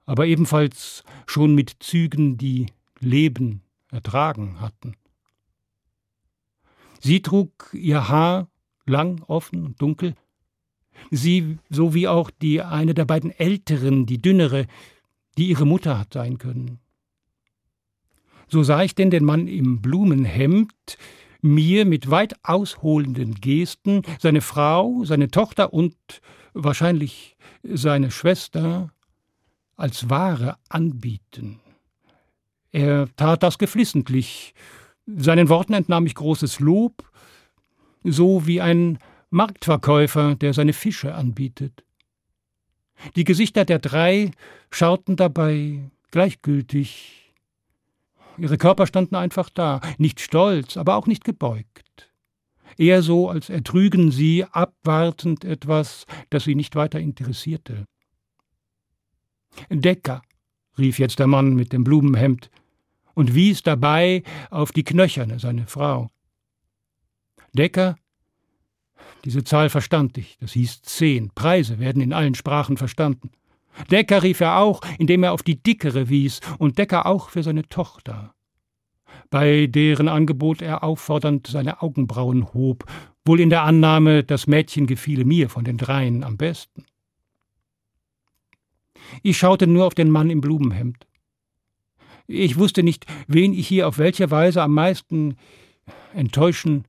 aber 0.04 0.26
ebenfalls 0.26 1.04
schon 1.26 1.54
mit 1.54 1.76
Zügen, 1.80 2.38
die 2.38 2.66
Leben 3.00 3.62
ertragen 3.90 4.60
hatten. 4.60 4.94
Sie 7.00 7.22
trug 7.22 7.70
ihr 7.72 8.08
Haar 8.08 8.48
lang, 8.86 9.22
offen 9.26 9.64
und 9.64 9.80
dunkel. 9.80 10.14
Sie, 11.10 11.58
so 11.70 11.94
wie 11.94 12.08
auch 12.08 12.30
die 12.30 12.62
eine 12.62 12.94
der 12.94 13.04
beiden 13.04 13.30
Älteren, 13.30 14.06
die 14.06 14.20
dünnere, 14.20 14.66
die 15.36 15.48
ihre 15.48 15.66
Mutter 15.66 15.98
hat 15.98 16.12
sein 16.12 16.38
können. 16.38 16.80
So 18.48 18.62
sah 18.62 18.82
ich 18.82 18.94
denn 18.94 19.10
den 19.10 19.24
Mann 19.24 19.46
im 19.46 19.80
Blumenhemd 19.80 20.98
mir 21.40 21.84
mit 21.84 22.10
weit 22.10 22.34
ausholenden 22.42 23.34
Gesten 23.34 24.02
seine 24.18 24.40
Frau, 24.40 25.04
seine 25.04 25.30
Tochter 25.30 25.72
und 25.72 25.94
wahrscheinlich 26.54 27.36
seine 27.62 28.10
Schwester 28.10 28.90
als 29.76 30.10
Ware 30.10 30.56
anbieten. 30.68 31.60
Er 32.78 33.08
tat 33.16 33.42
das 33.42 33.58
geflissentlich. 33.58 34.54
Seinen 35.04 35.48
Worten 35.48 35.72
entnahm 35.72 36.06
ich 36.06 36.14
großes 36.14 36.60
Lob, 36.60 37.10
so 38.04 38.46
wie 38.46 38.60
ein 38.60 39.00
Marktverkäufer, 39.30 40.36
der 40.36 40.54
seine 40.54 40.72
Fische 40.72 41.12
anbietet. 41.12 41.82
Die 43.16 43.24
Gesichter 43.24 43.64
der 43.64 43.80
drei 43.80 44.30
schauten 44.70 45.16
dabei 45.16 45.90
gleichgültig. 46.12 47.34
Ihre 48.38 48.58
Körper 48.58 48.86
standen 48.86 49.16
einfach 49.16 49.50
da, 49.50 49.80
nicht 49.98 50.20
stolz, 50.20 50.76
aber 50.76 50.94
auch 50.94 51.08
nicht 51.08 51.24
gebeugt. 51.24 52.12
Eher 52.76 53.02
so, 53.02 53.28
als 53.28 53.50
ertrügen 53.50 54.12
sie 54.12 54.44
abwartend 54.44 55.44
etwas, 55.44 56.06
das 56.30 56.44
sie 56.44 56.54
nicht 56.54 56.76
weiter 56.76 57.00
interessierte. 57.00 57.86
Decker, 59.68 60.22
rief 60.78 61.00
jetzt 61.00 61.18
der 61.18 61.26
Mann 61.26 61.54
mit 61.54 61.72
dem 61.72 61.82
Blumenhemd 61.82 62.50
und 63.18 63.34
wies 63.34 63.64
dabei 63.64 64.22
auf 64.48 64.70
die 64.70 64.84
Knöcherne, 64.84 65.40
seine 65.40 65.66
Frau. 65.66 66.08
Decker, 67.52 67.96
diese 69.24 69.42
Zahl 69.42 69.70
verstand 69.70 70.16
ich, 70.18 70.38
das 70.38 70.52
hieß 70.52 70.82
zehn, 70.82 71.30
Preise 71.34 71.80
werden 71.80 72.00
in 72.00 72.12
allen 72.12 72.36
Sprachen 72.36 72.76
verstanden. 72.76 73.30
Decker 73.90 74.22
rief 74.22 74.38
er 74.38 74.58
auch, 74.58 74.82
indem 75.00 75.24
er 75.24 75.32
auf 75.32 75.42
die 75.42 75.60
dickere 75.60 76.08
wies, 76.08 76.40
und 76.58 76.78
Decker 76.78 77.06
auch 77.06 77.30
für 77.30 77.42
seine 77.42 77.68
Tochter, 77.68 78.34
bei 79.30 79.66
deren 79.66 80.06
Angebot 80.06 80.62
er 80.62 80.84
auffordernd 80.84 81.48
seine 81.48 81.82
Augenbrauen 81.82 82.54
hob, 82.54 82.84
wohl 83.24 83.40
in 83.40 83.50
der 83.50 83.64
Annahme, 83.64 84.22
das 84.22 84.46
Mädchen 84.46 84.86
gefiele 84.86 85.24
mir 85.24 85.48
von 85.48 85.64
den 85.64 85.76
dreien 85.76 86.22
am 86.22 86.36
besten. 86.36 86.84
Ich 89.24 89.38
schaute 89.38 89.66
nur 89.66 89.86
auf 89.86 89.94
den 89.94 90.10
Mann 90.12 90.30
im 90.30 90.40
Blumenhemd. 90.40 91.07
Ich 92.30 92.58
wusste 92.58 92.82
nicht, 92.82 93.06
wen 93.26 93.54
ich 93.54 93.66
hier 93.66 93.88
auf 93.88 93.96
welche 93.96 94.30
Weise 94.30 94.62
am 94.62 94.74
meisten 94.74 95.36
enttäuschen, 96.12 96.84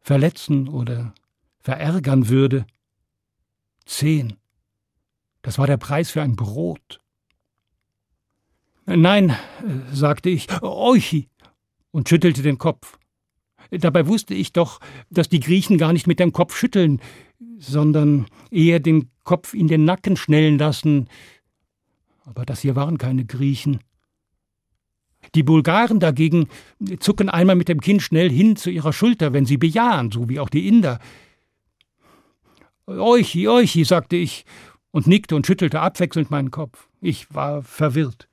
verletzen 0.00 0.68
oder 0.68 1.14
verärgern 1.60 2.28
würde. 2.28 2.66
Zehn. 3.86 4.36
Das 5.40 5.56
war 5.58 5.66
der 5.66 5.78
Preis 5.78 6.10
für 6.10 6.20
ein 6.20 6.36
Brot. 6.36 7.00
Nein, 8.84 9.34
sagte 9.92 10.28
ich, 10.28 10.46
Euchi, 10.62 11.28
und 11.90 12.08
schüttelte 12.08 12.42
den 12.42 12.58
Kopf. 12.58 12.98
Dabei 13.70 14.06
wusste 14.06 14.34
ich 14.34 14.52
doch, 14.52 14.80
dass 15.08 15.30
die 15.30 15.40
Griechen 15.40 15.78
gar 15.78 15.94
nicht 15.94 16.06
mit 16.06 16.20
dem 16.20 16.32
Kopf 16.32 16.54
schütteln, 16.54 17.00
sondern 17.58 18.26
eher 18.50 18.80
den 18.80 19.10
Kopf 19.24 19.54
in 19.54 19.68
den 19.68 19.84
Nacken 19.86 20.16
schnellen 20.16 20.58
lassen. 20.58 21.08
Aber 22.24 22.44
das 22.44 22.60
hier 22.60 22.76
waren 22.76 22.98
keine 22.98 23.24
Griechen. 23.24 23.80
Die 25.34 25.42
Bulgaren 25.42 26.00
dagegen 26.00 26.48
zucken 26.98 27.28
einmal 27.28 27.56
mit 27.56 27.68
dem 27.68 27.80
Kinn 27.80 28.00
schnell 28.00 28.30
hin 28.30 28.56
zu 28.56 28.70
ihrer 28.70 28.92
Schulter, 28.92 29.32
wenn 29.32 29.46
sie 29.46 29.56
bejahen, 29.56 30.10
so 30.10 30.28
wie 30.28 30.40
auch 30.40 30.48
die 30.48 30.66
Inder. 30.66 30.98
Euchi, 32.86 33.48
Euchi, 33.48 33.84
sagte 33.84 34.16
ich 34.16 34.44
und 34.90 35.06
nickte 35.06 35.36
und 35.36 35.46
schüttelte 35.46 35.80
abwechselnd 35.80 36.30
meinen 36.30 36.50
Kopf. 36.50 36.88
Ich 37.00 37.32
war 37.32 37.62
verwirrt. 37.62 38.28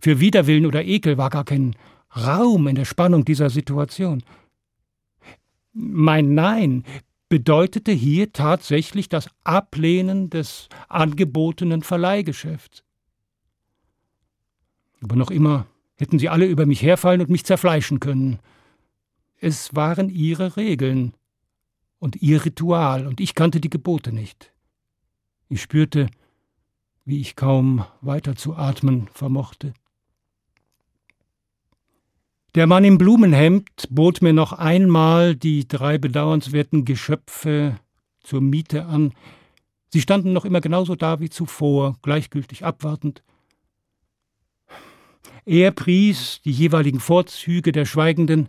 Für 0.00 0.20
Widerwillen 0.20 0.66
oder 0.66 0.84
Ekel 0.84 1.18
war 1.18 1.30
gar 1.30 1.44
kein 1.44 1.74
Raum 2.16 2.68
in 2.68 2.76
der 2.76 2.84
Spannung 2.84 3.24
dieser 3.24 3.50
Situation. 3.50 4.22
Mein 5.72 6.34
Nein 6.34 6.84
bedeutete 7.28 7.92
hier 7.92 8.32
tatsächlich 8.32 9.08
das 9.08 9.28
Ablehnen 9.44 10.30
des 10.30 10.68
angebotenen 10.88 11.82
Verleihgeschäfts. 11.82 12.82
Aber 15.02 15.16
noch 15.16 15.30
immer 15.30 15.66
hätten 15.96 16.18
sie 16.18 16.28
alle 16.28 16.46
über 16.46 16.66
mich 16.66 16.82
herfallen 16.82 17.20
und 17.20 17.30
mich 17.30 17.44
zerfleischen 17.44 18.00
können. 18.00 18.38
Es 19.36 19.74
waren 19.74 20.08
ihre 20.08 20.56
Regeln 20.56 21.14
und 21.98 22.16
ihr 22.16 22.44
Ritual, 22.44 23.06
und 23.06 23.20
ich 23.20 23.34
kannte 23.34 23.60
die 23.60 23.70
Gebote 23.70 24.12
nicht. 24.12 24.52
Ich 25.48 25.62
spürte, 25.62 26.08
wie 27.04 27.20
ich 27.20 27.36
kaum 27.36 27.84
weiter 28.00 28.36
zu 28.36 28.54
atmen 28.54 29.08
vermochte. 29.12 29.74
Der 32.54 32.66
Mann 32.66 32.84
im 32.84 32.98
Blumenhemd 32.98 33.88
bot 33.90 34.22
mir 34.22 34.32
noch 34.32 34.52
einmal 34.52 35.36
die 35.36 35.68
drei 35.68 35.98
bedauernswerten 35.98 36.84
Geschöpfe 36.84 37.78
zur 38.20 38.40
Miete 38.40 38.86
an. 38.86 39.12
Sie 39.88 40.00
standen 40.00 40.32
noch 40.32 40.44
immer 40.44 40.60
genauso 40.60 40.96
da 40.96 41.20
wie 41.20 41.30
zuvor, 41.30 41.96
gleichgültig 42.02 42.64
abwartend. 42.64 43.22
Er 45.44 45.70
pries 45.70 46.40
die 46.44 46.52
jeweiligen 46.52 47.00
Vorzüge 47.00 47.72
der 47.72 47.84
Schweigenden 47.84 48.48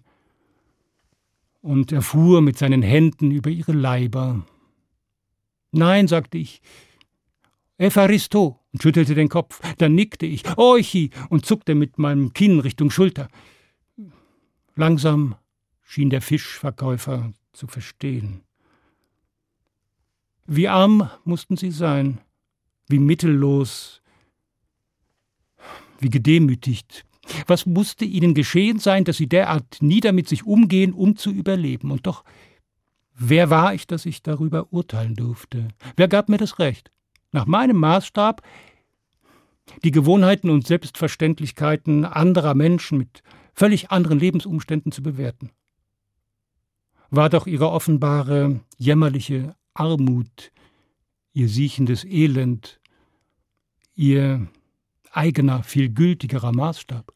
und 1.61 1.91
erfuhr 1.91 2.41
mit 2.41 2.57
seinen 2.57 2.81
Händen 2.81 3.31
über 3.31 3.49
ihre 3.49 3.73
Leiber. 3.73 4.45
Nein, 5.71 6.07
sagte 6.07 6.37
ich, 6.37 6.61
Epharisto, 7.77 8.59
und 8.73 8.83
schüttelte 8.83 9.15
den 9.15 9.29
Kopf. 9.29 9.59
Dann 9.77 9.95
nickte 9.95 10.25
ich, 10.25 10.43
Orchi, 10.57 11.09
und 11.29 11.45
zuckte 11.45 11.75
mit 11.75 11.97
meinem 11.97 12.33
Kinn 12.33 12.59
Richtung 12.59 12.91
Schulter. 12.91 13.27
Langsam 14.75 15.35
schien 15.81 16.09
der 16.09 16.21
Fischverkäufer 16.21 17.33
zu 17.53 17.67
verstehen. 17.67 18.43
Wie 20.45 20.67
arm 20.67 21.09
mussten 21.23 21.57
sie 21.57 21.71
sein, 21.71 22.21
wie 22.87 22.99
mittellos, 22.99 24.00
wie 26.01 26.10
gedemütigt. 26.10 27.05
Was 27.48 27.65
musste 27.65 28.05
ihnen 28.05 28.34
geschehen 28.34 28.79
sein, 28.79 29.03
dass 29.03 29.17
sie 29.17 29.27
derart 29.27 29.77
nieder 29.81 30.12
mit 30.12 30.27
sich 30.27 30.46
umgehen, 30.46 30.93
um 30.93 31.15
zu 31.15 31.31
überleben? 31.31 31.91
Und 31.91 32.08
doch, 32.08 32.24
wer 33.15 33.50
war 33.50 33.74
ich, 33.74 33.88
dass 33.88 34.05
ich 34.05 34.24
darüber 34.24 34.74
urteilen 34.74 35.15
durfte? 35.15 35.70
Wer 35.96 36.08
gab 36.08 36.29
mir 36.29 36.38
das 36.38 36.60
Recht? 36.60 36.91
Nach 37.31 37.46
meinem 37.46 37.77
Maßstab 37.77 38.41
die 39.84 39.91
Gewohnheiten 39.91 40.50
und 40.50 40.67
Selbstverständlichkeiten 40.67 42.05
anderer 42.05 42.55
Menschen 42.55 42.98
mit 42.98 43.24
völlig 43.53 43.91
anderen 43.91 44.20
Lebensumständen 44.20 44.91
zu 44.91 45.03
bewerten. 45.03 45.51
War 47.10 47.29
doch 47.29 47.48
ihre 47.48 47.70
offenbare, 47.70 48.62
jämmerliche 48.78 49.56
Armut, 49.73 50.52
ihr 51.34 51.47
siechendes 51.47 52.04
Elend, 52.06 52.80
ihr 53.95 54.47
eigener, 55.12 55.63
viel 55.63 55.89
gültigerer 55.89 56.52
Maßstab. 56.52 57.13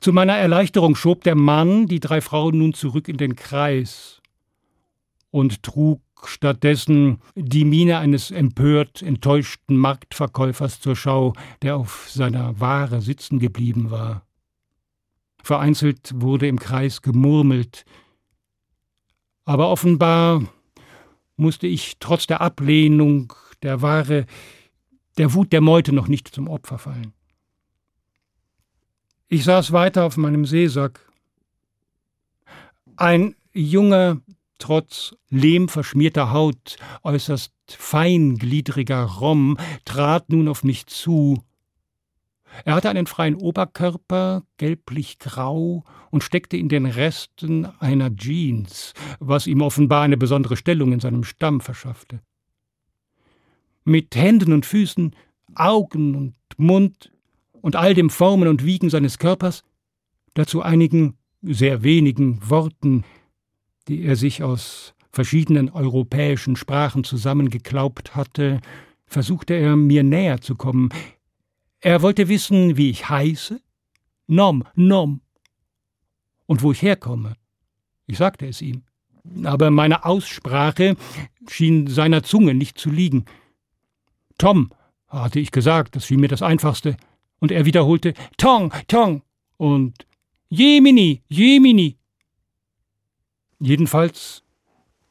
Zu 0.00 0.12
meiner 0.12 0.36
Erleichterung 0.36 0.96
schob 0.96 1.22
der 1.22 1.36
Mann 1.36 1.86
die 1.86 2.00
drei 2.00 2.20
Frauen 2.20 2.58
nun 2.58 2.74
zurück 2.74 3.08
in 3.08 3.18
den 3.18 3.36
Kreis 3.36 4.20
und 5.30 5.62
trug 5.62 6.00
stattdessen 6.24 7.20
die 7.34 7.64
Miene 7.64 7.98
eines 7.98 8.30
empört 8.30 9.02
enttäuschten 9.02 9.76
Marktverkäufers 9.76 10.80
zur 10.80 10.96
Schau, 10.96 11.34
der 11.62 11.76
auf 11.76 12.08
seiner 12.10 12.58
Ware 12.60 13.00
sitzen 13.00 13.38
geblieben 13.38 13.90
war. 13.90 14.26
Vereinzelt 15.42 16.12
wurde 16.14 16.46
im 16.46 16.58
Kreis 16.58 17.02
gemurmelt, 17.02 17.84
aber 19.44 19.68
offenbar 19.70 20.42
musste 21.36 21.66
ich 21.66 21.98
trotz 21.98 22.26
der 22.26 22.40
Ablehnung 22.40 23.32
der 23.62 23.82
Ware 23.82 24.26
der 25.22 25.34
Wut 25.34 25.52
der 25.52 25.60
Meute 25.60 25.92
noch 25.92 26.08
nicht 26.08 26.26
zum 26.26 26.48
Opfer 26.48 26.78
fallen. 26.78 27.12
Ich 29.28 29.44
saß 29.44 29.70
weiter 29.70 30.04
auf 30.04 30.16
meinem 30.16 30.46
Seesack. 30.46 30.98
Ein 32.96 33.36
junger, 33.52 34.20
trotz 34.58 35.14
lehmverschmierter 35.30 36.32
Haut 36.32 36.76
äußerst 37.04 37.52
feingliedriger 37.68 39.04
Rom 39.04 39.58
trat 39.84 40.28
nun 40.28 40.48
auf 40.48 40.64
mich 40.64 40.86
zu. 40.86 41.40
Er 42.64 42.74
hatte 42.74 42.90
einen 42.90 43.06
freien 43.06 43.36
Oberkörper, 43.36 44.42
gelblich-grau, 44.56 45.84
und 46.10 46.24
steckte 46.24 46.56
in 46.56 46.68
den 46.68 46.86
Resten 46.86 47.66
einer 47.78 48.12
Jeans, 48.16 48.92
was 49.20 49.46
ihm 49.46 49.62
offenbar 49.62 50.02
eine 50.02 50.16
besondere 50.16 50.56
Stellung 50.56 50.92
in 50.92 50.98
seinem 50.98 51.22
Stamm 51.22 51.60
verschaffte. 51.60 52.22
Mit 53.84 54.14
Händen 54.14 54.52
und 54.52 54.66
Füßen, 54.66 55.14
Augen 55.54 56.14
und 56.14 56.34
Mund 56.56 57.12
und 57.60 57.76
all 57.76 57.94
dem 57.94 58.10
Formen 58.10 58.48
und 58.48 58.64
Wiegen 58.64 58.90
seines 58.90 59.18
Körpers, 59.18 59.64
dazu 60.34 60.62
einigen 60.62 61.16
sehr 61.42 61.82
wenigen 61.82 62.48
Worten, 62.48 63.04
die 63.88 64.02
er 64.02 64.16
sich 64.16 64.42
aus 64.42 64.94
verschiedenen 65.10 65.68
europäischen 65.68 66.56
Sprachen 66.56 67.04
zusammengeklaubt 67.04 68.14
hatte, 68.14 68.60
versuchte 69.06 69.54
er 69.54 69.76
mir 69.76 70.02
näher 70.02 70.40
zu 70.40 70.54
kommen. 70.54 70.88
Er 71.80 72.00
wollte 72.00 72.28
wissen, 72.28 72.76
wie 72.76 72.90
ich 72.90 73.08
heiße, 73.08 73.60
nom, 74.28 74.64
nom, 74.74 75.20
und 76.46 76.62
wo 76.62 76.72
ich 76.72 76.82
herkomme. 76.82 77.36
Ich 78.06 78.18
sagte 78.18 78.46
es 78.46 78.62
ihm. 78.62 78.82
Aber 79.44 79.70
meine 79.70 80.04
Aussprache 80.04 80.96
schien 81.48 81.86
seiner 81.86 82.22
Zunge 82.22 82.54
nicht 82.54 82.78
zu 82.78 82.90
liegen. 82.90 83.24
Tom, 84.42 84.70
hatte 85.06 85.38
ich 85.38 85.52
gesagt, 85.52 85.94
das 85.94 86.04
schien 86.04 86.18
mir 86.18 86.26
das 86.26 86.42
Einfachste. 86.42 86.96
Und 87.38 87.52
er 87.52 87.64
wiederholte 87.64 88.12
Tong, 88.38 88.72
Tong 88.88 89.22
und 89.56 89.94
Jemini, 90.48 91.22
Jemini. 91.28 91.96
Jedenfalls 93.60 94.42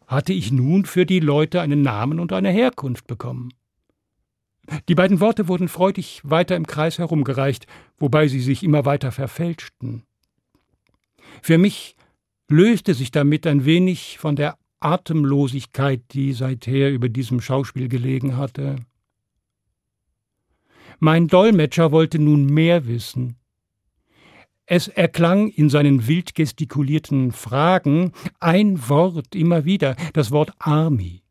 hatte 0.05 0.33
ich 0.33 0.51
nun 0.51 0.83
für 0.83 1.05
die 1.05 1.21
Leute 1.21 1.61
einen 1.61 1.81
Namen 1.81 2.19
und 2.19 2.33
eine 2.33 2.49
Herkunft 2.49 3.07
bekommen. 3.07 3.53
Die 4.89 4.95
beiden 4.95 5.21
Worte 5.21 5.47
wurden 5.47 5.69
freudig 5.69 6.19
weiter 6.25 6.57
im 6.57 6.67
Kreis 6.67 6.97
herumgereicht, 6.97 7.67
wobei 7.99 8.27
sie 8.27 8.41
sich 8.41 8.63
immer 8.65 8.83
weiter 8.83 9.13
verfälschten. 9.13 10.03
Für 11.41 11.57
mich 11.57 11.95
löste 12.49 12.93
sich 12.93 13.11
damit 13.11 13.47
ein 13.47 13.63
wenig 13.63 14.17
von 14.17 14.35
der 14.35 14.57
Atemlosigkeit, 14.81 16.01
die 16.11 16.33
seither 16.33 16.91
über 16.91 17.07
diesem 17.07 17.39
Schauspiel 17.39 17.87
gelegen 17.87 18.35
hatte. 18.35 18.75
Mein 21.03 21.27
Dolmetscher 21.27 21.91
wollte 21.91 22.19
nun 22.19 22.45
mehr 22.45 22.85
wissen. 22.85 23.35
Es 24.67 24.87
erklang 24.87 25.47
in 25.47 25.67
seinen 25.71 26.07
wild 26.07 26.35
gestikulierten 26.35 27.31
Fragen 27.31 28.11
ein 28.39 28.87
Wort 28.87 29.33
immer 29.33 29.65
wieder, 29.65 29.95
das 30.13 30.29
Wort 30.29 30.53
Army. 30.59 31.23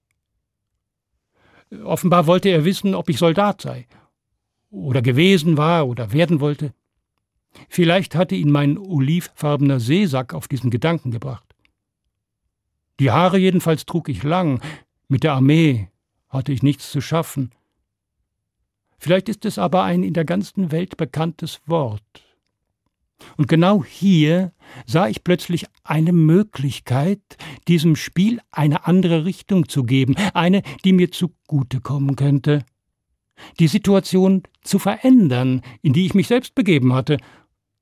Offenbar 1.85 2.27
wollte 2.27 2.49
er 2.49 2.65
wissen, 2.65 2.97
ob 2.97 3.09
ich 3.11 3.19
Soldat 3.19 3.61
sei, 3.61 3.87
oder 4.71 5.03
gewesen 5.03 5.57
war 5.57 5.87
oder 5.87 6.11
werden 6.13 6.41
wollte. 6.41 6.75
Vielleicht 7.69 8.17
hatte 8.17 8.35
ihn 8.35 8.51
mein 8.51 8.77
olivfarbener 8.77 9.79
Seesack 9.79 10.35
auf 10.35 10.49
diesen 10.49 10.71
Gedanken 10.71 11.13
gebracht. 11.13 11.55
Die 12.99 13.13
Haare 13.13 13.39
jedenfalls 13.39 13.87
trug 13.87 14.09
ich 14.09 14.25
lang, 14.25 14.61
mit 15.07 15.23
der 15.23 15.35
Armee 15.35 15.91
hatte 16.29 16.51
ich 16.51 16.65
nichts 16.65 16.91
zu 16.91 17.01
schaffen. 17.01 17.53
Vielleicht 19.01 19.29
ist 19.29 19.45
es 19.45 19.59
aber 19.59 19.83
ein 19.83 20.05
in 20.05 20.15
der 20.15 20.25
ganzen 20.25 20.71
Welt 20.71 20.97
bekanntes 20.97 21.61
Wort, 21.67 22.03
und 23.37 23.49
genau 23.49 23.85
hier 23.85 24.53
sah 24.87 25.09
ich 25.09 25.25
plötzlich 25.25 25.67
eine 25.85 26.13
Möglichkeit, 26.13 27.21
diesem 27.69 27.97
Spiel 27.97 28.41
eine 28.51 28.87
andere 28.87 29.25
Richtung 29.25 29.69
zu 29.69 29.85
geben, 29.85 30.17
eine, 30.33 30.63
die 30.85 30.93
mir 30.93 31.11
zugute 31.11 31.81
kommen 31.81 32.17
könnte. 32.17 32.65
die 33.59 33.69
Situation 33.69 34.43
zu 34.63 34.79
verändern, 34.79 35.63
in 35.83 35.93
die 35.93 36.07
ich 36.07 36.15
mich 36.15 36.29
selbst 36.29 36.55
begeben 36.55 36.93
hatte, 36.93 37.19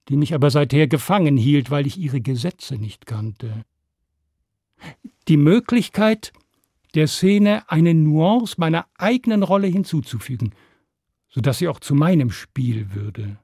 die 0.09 0.17
mich 0.17 0.35
aber 0.35 0.51
seither 0.51 0.87
gefangen 0.87 1.37
hielt, 1.37 1.71
weil 1.71 1.87
ich 1.87 1.99
ihre 1.99 2.21
Gesetze 2.21 2.77
nicht 2.77 3.07
kannte. 3.07 3.65
Die 5.27 5.37
Möglichkeit, 5.37 6.33
der 6.95 7.09
Szene 7.09 7.69
eine 7.69 7.93
Nuance 7.93 8.55
meiner 8.59 8.87
eigenen 8.97 9.43
Rolle 9.43 9.67
hinzuzufügen, 9.67 10.53
so 11.29 11.41
dass 11.41 11.59
sie 11.59 11.69
auch 11.69 11.81
zu 11.81 11.95
meinem 11.95 12.31
Spiel 12.31 12.95
würde. 12.95 13.39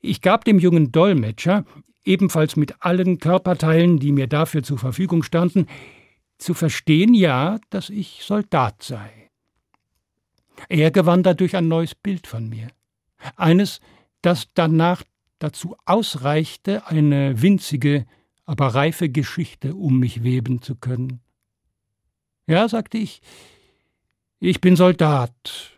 Ich 0.00 0.20
gab 0.20 0.44
dem 0.44 0.58
jungen 0.58 0.92
Dolmetscher, 0.92 1.64
ebenfalls 2.04 2.56
mit 2.56 2.74
allen 2.80 3.18
Körperteilen, 3.18 3.98
die 3.98 4.12
mir 4.12 4.26
dafür 4.26 4.62
zur 4.62 4.78
Verfügung 4.78 5.22
standen, 5.22 5.66
zu 6.38 6.52
verstehen 6.52 7.14
ja, 7.14 7.58
dass 7.70 7.90
ich 7.90 8.20
Soldat 8.22 8.82
sei. 8.82 9.30
Er 10.68 10.90
gewann 10.90 11.22
dadurch 11.22 11.56
ein 11.56 11.68
neues 11.68 11.94
Bild 11.94 12.26
von 12.26 12.48
mir. 12.48 12.68
Eines, 13.36 13.80
das 14.22 14.48
danach 14.54 15.02
dazu 15.38 15.76
ausreichte, 15.84 16.86
eine 16.86 17.40
winzige, 17.40 18.06
aber 18.44 18.68
reife 18.68 19.08
Geschichte 19.08 19.74
um 19.74 19.98
mich 19.98 20.22
weben 20.22 20.60
zu 20.60 20.76
können. 20.76 21.20
Ja, 22.46 22.68
sagte 22.68 22.98
ich, 22.98 23.22
ich 24.38 24.60
bin 24.60 24.76
Soldat 24.76 25.73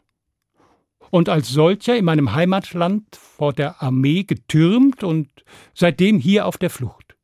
und 1.10 1.28
als 1.28 1.48
solcher 1.48 1.96
in 1.96 2.04
meinem 2.04 2.34
Heimatland 2.34 3.04
vor 3.16 3.52
der 3.52 3.82
Armee 3.82 4.24
getürmt 4.24 5.02
und 5.04 5.28
seitdem 5.74 6.18
hier 6.18 6.46
auf 6.46 6.58
der 6.58 6.70
Flucht. 6.70 7.16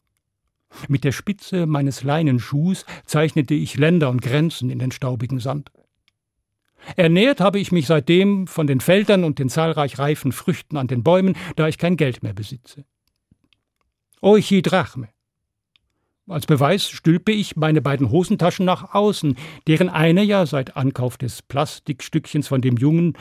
Mit 0.89 1.05
der 1.05 1.13
Spitze 1.13 1.67
meines 1.67 2.03
Leinenschuhs 2.03 2.87
zeichnete 3.05 3.55
ich 3.55 3.77
Länder 3.77 4.09
und 4.11 4.23
Grenzen 4.23 4.71
in 4.71 4.79
den 4.79 4.93
staubigen 4.93 5.39
Sand. 5.39 5.71
Ernährt 6.97 7.41
habe 7.41 7.59
ich 7.59 7.71
mich 7.71 7.87
seitdem 7.87 8.47
von 8.47 8.67
den 8.67 8.81
Feldern 8.81 9.25
und 9.25 9.39
den 9.39 9.49
zahlreich 9.49 9.99
reifen 9.99 10.33
Früchten 10.33 10.77
an 10.77 10.89
den 10.89 11.03
Bäumen, 11.03 11.37
da 11.57 11.69
ich 11.69 11.79
kein 11.79 11.97
Geld 11.97 12.23
mehr 12.23 12.33
besitze. 12.33 12.85
Oichi 14.21 14.63
Drachme. 14.63 15.09
Als 16.29 16.47
Beweis 16.47 16.89
stülpe 16.89 17.33
ich 17.33 17.57
meine 17.57 17.83
beiden 17.83 18.11
Hosentaschen 18.11 18.65
nach 18.65 18.95
außen, 18.95 19.37
deren 19.67 19.89
eine 19.89 20.23
ja 20.23 20.47
seit 20.47 20.77
Ankauf 20.77 21.19
des 21.19 21.43
Plastikstückchens 21.43 22.49
von 22.49 22.61
dem 22.61 22.77
Jungen 22.77 23.15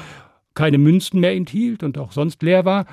keine 0.54 0.78
Münzen 0.78 1.20
mehr 1.20 1.34
enthielt 1.34 1.84
und 1.84 1.98
auch 1.98 2.12
sonst 2.12 2.42
leer 2.44 2.66
war, 2.66 2.86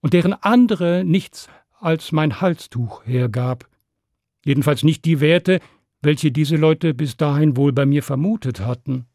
und 0.00 0.12
deren 0.12 0.34
andere 0.34 1.04
nichts 1.04 1.48
als 1.80 2.12
mein 2.12 2.40
Halstuch 2.40 3.04
hergab. 3.06 3.68
Jedenfalls 4.44 4.82
nicht 4.82 5.04
die 5.04 5.20
Werte, 5.20 5.60
welche 6.02 6.30
diese 6.30 6.56
Leute 6.56 6.94
bis 6.94 7.16
dahin 7.16 7.56
wohl 7.56 7.72
bei 7.72 7.86
mir 7.86 8.02
vermutet 8.02 8.60
hatten. 8.60 9.06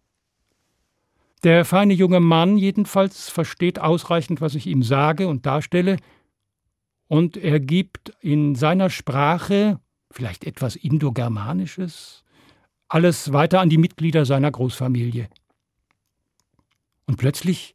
Der 1.43 1.63
feine 1.63 1.93
junge 1.93 2.19
Mann 2.19 2.57
jedenfalls 2.57 3.29
versteht 3.29 3.79
ausreichend, 3.79 4.41
was 4.41 4.55
ich 4.55 4.67
ihm 4.67 4.83
sage 4.83 5.27
und 5.27 5.45
darstelle, 5.45 5.97
und 7.07 7.37
er 7.37 7.59
gibt 7.59 8.11
in 8.21 8.53
seiner 8.53 8.89
Sprache, 8.89 9.79
vielleicht 10.11 10.43
etwas 10.43 10.75
Indogermanisches, 10.75 12.23
alles 12.87 13.33
weiter 13.33 13.61
an 13.61 13.69
die 13.69 13.77
Mitglieder 13.77 14.25
seiner 14.25 14.51
Großfamilie. 14.51 15.27
Und 17.07 17.17
plötzlich 17.17 17.73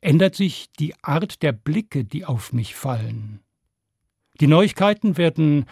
ändert 0.00 0.34
sich 0.34 0.66
die 0.78 0.94
Art 1.02 1.42
der 1.42 1.52
Blicke, 1.52 2.04
die 2.04 2.24
auf 2.24 2.52
mich 2.52 2.74
fallen. 2.74 3.40
Die 4.40 4.46
Neuigkeiten 4.46 5.16
werden 5.16 5.66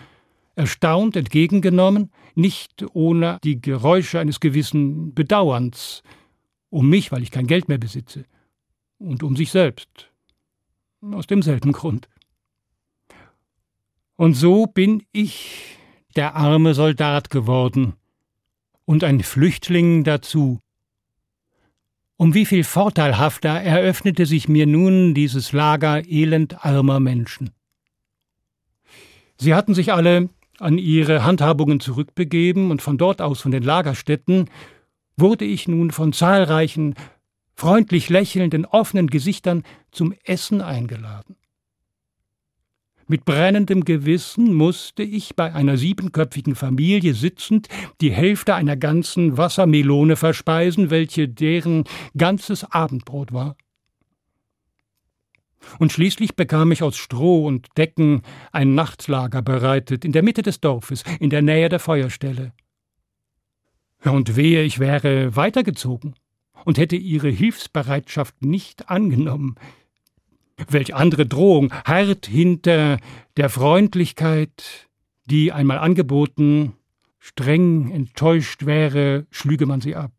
erstaunt 0.57 1.17
entgegengenommen, 1.17 2.11
nicht 2.35 2.85
ohne 2.95 3.39
die 3.45 3.61
Geräusche 3.61 4.21
eines 4.21 4.41
gewissen 4.41 5.15
Bedauerns, 5.15 6.03
um 6.71 6.89
mich, 6.89 7.13
weil 7.13 7.23
ich 7.23 7.31
kein 7.31 7.47
Geld 7.47 7.69
mehr 7.69 7.79
besitze, 7.79 8.25
und 8.99 9.23
um 9.23 9.37
sich 9.37 9.51
selbst, 9.51 10.11
aus 11.13 11.27
demselben 11.27 11.73
Grund. 11.73 12.09
Und 14.17 14.35
so 14.35 14.67
bin 14.67 15.03
ich 15.13 15.77
der 16.17 16.37
arme 16.37 16.75
Soldat 16.75 17.31
geworden 17.31 17.95
und 18.85 19.03
ein 19.03 19.21
Flüchtling 19.23 20.05
dazu, 20.05 20.61
um 22.17 22.35
wie 22.35 22.47
viel 22.47 22.65
vorteilhafter 22.65 23.51
eröffnete 23.51 24.27
sich 24.27 24.49
mir 24.49 24.67
nun 24.67 25.15
dieses 25.15 25.53
Lager 25.53 26.03
elendarmer 26.07 27.01
Menschen. 27.01 27.51
Sie 29.37 29.55
hatten 29.55 29.75
sich 29.75 29.93
alle 29.93 30.29
an 30.59 30.79
ihre 30.79 31.25
Handhabungen 31.25 31.81
zurückbegeben, 31.81 32.71
und 32.71 32.83
von 32.83 32.99
dort 32.99 33.21
aus 33.21 33.41
von 33.41 33.51
den 33.51 33.63
Lagerstätten 33.63 34.49
wurde 35.17 35.45
ich 35.45 35.69
nun 35.69 35.91
von 35.91 36.13
zahlreichen, 36.13 36.95
freundlich 37.55 38.09
lächelnden, 38.09 38.65
offenen 38.65 39.09
Gesichtern 39.09 39.65
zum 39.91 40.15
Essen 40.25 40.61
eingeladen. 40.61 41.37
Mit 43.07 43.25
brennendem 43.27 43.85
Gewissen 43.85 44.55
musste 44.55 45.03
ich 45.03 45.37
bei 45.37 45.53
einer 45.53 45.77
siebenköpfigen 45.77 46.55
Familie 46.55 47.13
sitzend 47.15 47.69
die 48.01 48.13
Hälfte 48.13 48.55
einer 48.55 48.77
ganzen 48.77 49.37
Wassermelone 49.37 50.17
verspeisen, 50.17 50.91
welche 50.91 51.29
deren 51.29 51.85
ganzes 52.17 52.65
Abendbrot 52.65 53.33
war. 53.33 53.57
Und 55.79 55.93
schließlich 55.93 56.37
bekam 56.37 56.73
ich 56.73 56.83
aus 56.83 56.97
Stroh 56.97 57.47
und 57.47 57.69
Decken 57.77 58.23
ein 58.53 58.75
Nachtlager 58.75 59.43
bereitet, 59.43 60.05
in 60.05 60.13
der 60.13 60.23
Mitte 60.23 60.43
des 60.43 60.61
Dorfes, 60.61 61.05
in 61.21 61.31
der 61.31 61.43
Nähe 61.43 61.69
der 61.69 61.81
Feuerstelle. 61.81 62.53
Und 64.03 64.37
wehe, 64.37 64.63
ich 64.63 64.79
wäre 64.79 65.37
weitergezogen 65.37 66.15
und 66.65 66.79
hätte 66.79 66.97
ihre 66.97 67.31
Hilfsbereitschaft 67.31 68.43
nicht 68.43 68.91
angenommen, 68.91 69.57
Welch 70.69 70.95
andere 70.95 71.27
Drohung, 71.27 71.73
hart 71.85 72.27
hinter 72.27 72.99
der 73.37 73.51
Freundlichkeit, 73.51 74.89
die 75.27 75.53
einmal 75.53 75.79
angeboten, 75.79 76.75
streng 77.19 77.91
enttäuscht 77.91 78.67
wäre, 78.67 79.27
schlüge 79.31 79.67
man 79.67 79.81
sie 79.81 79.97
ab. 79.97 80.13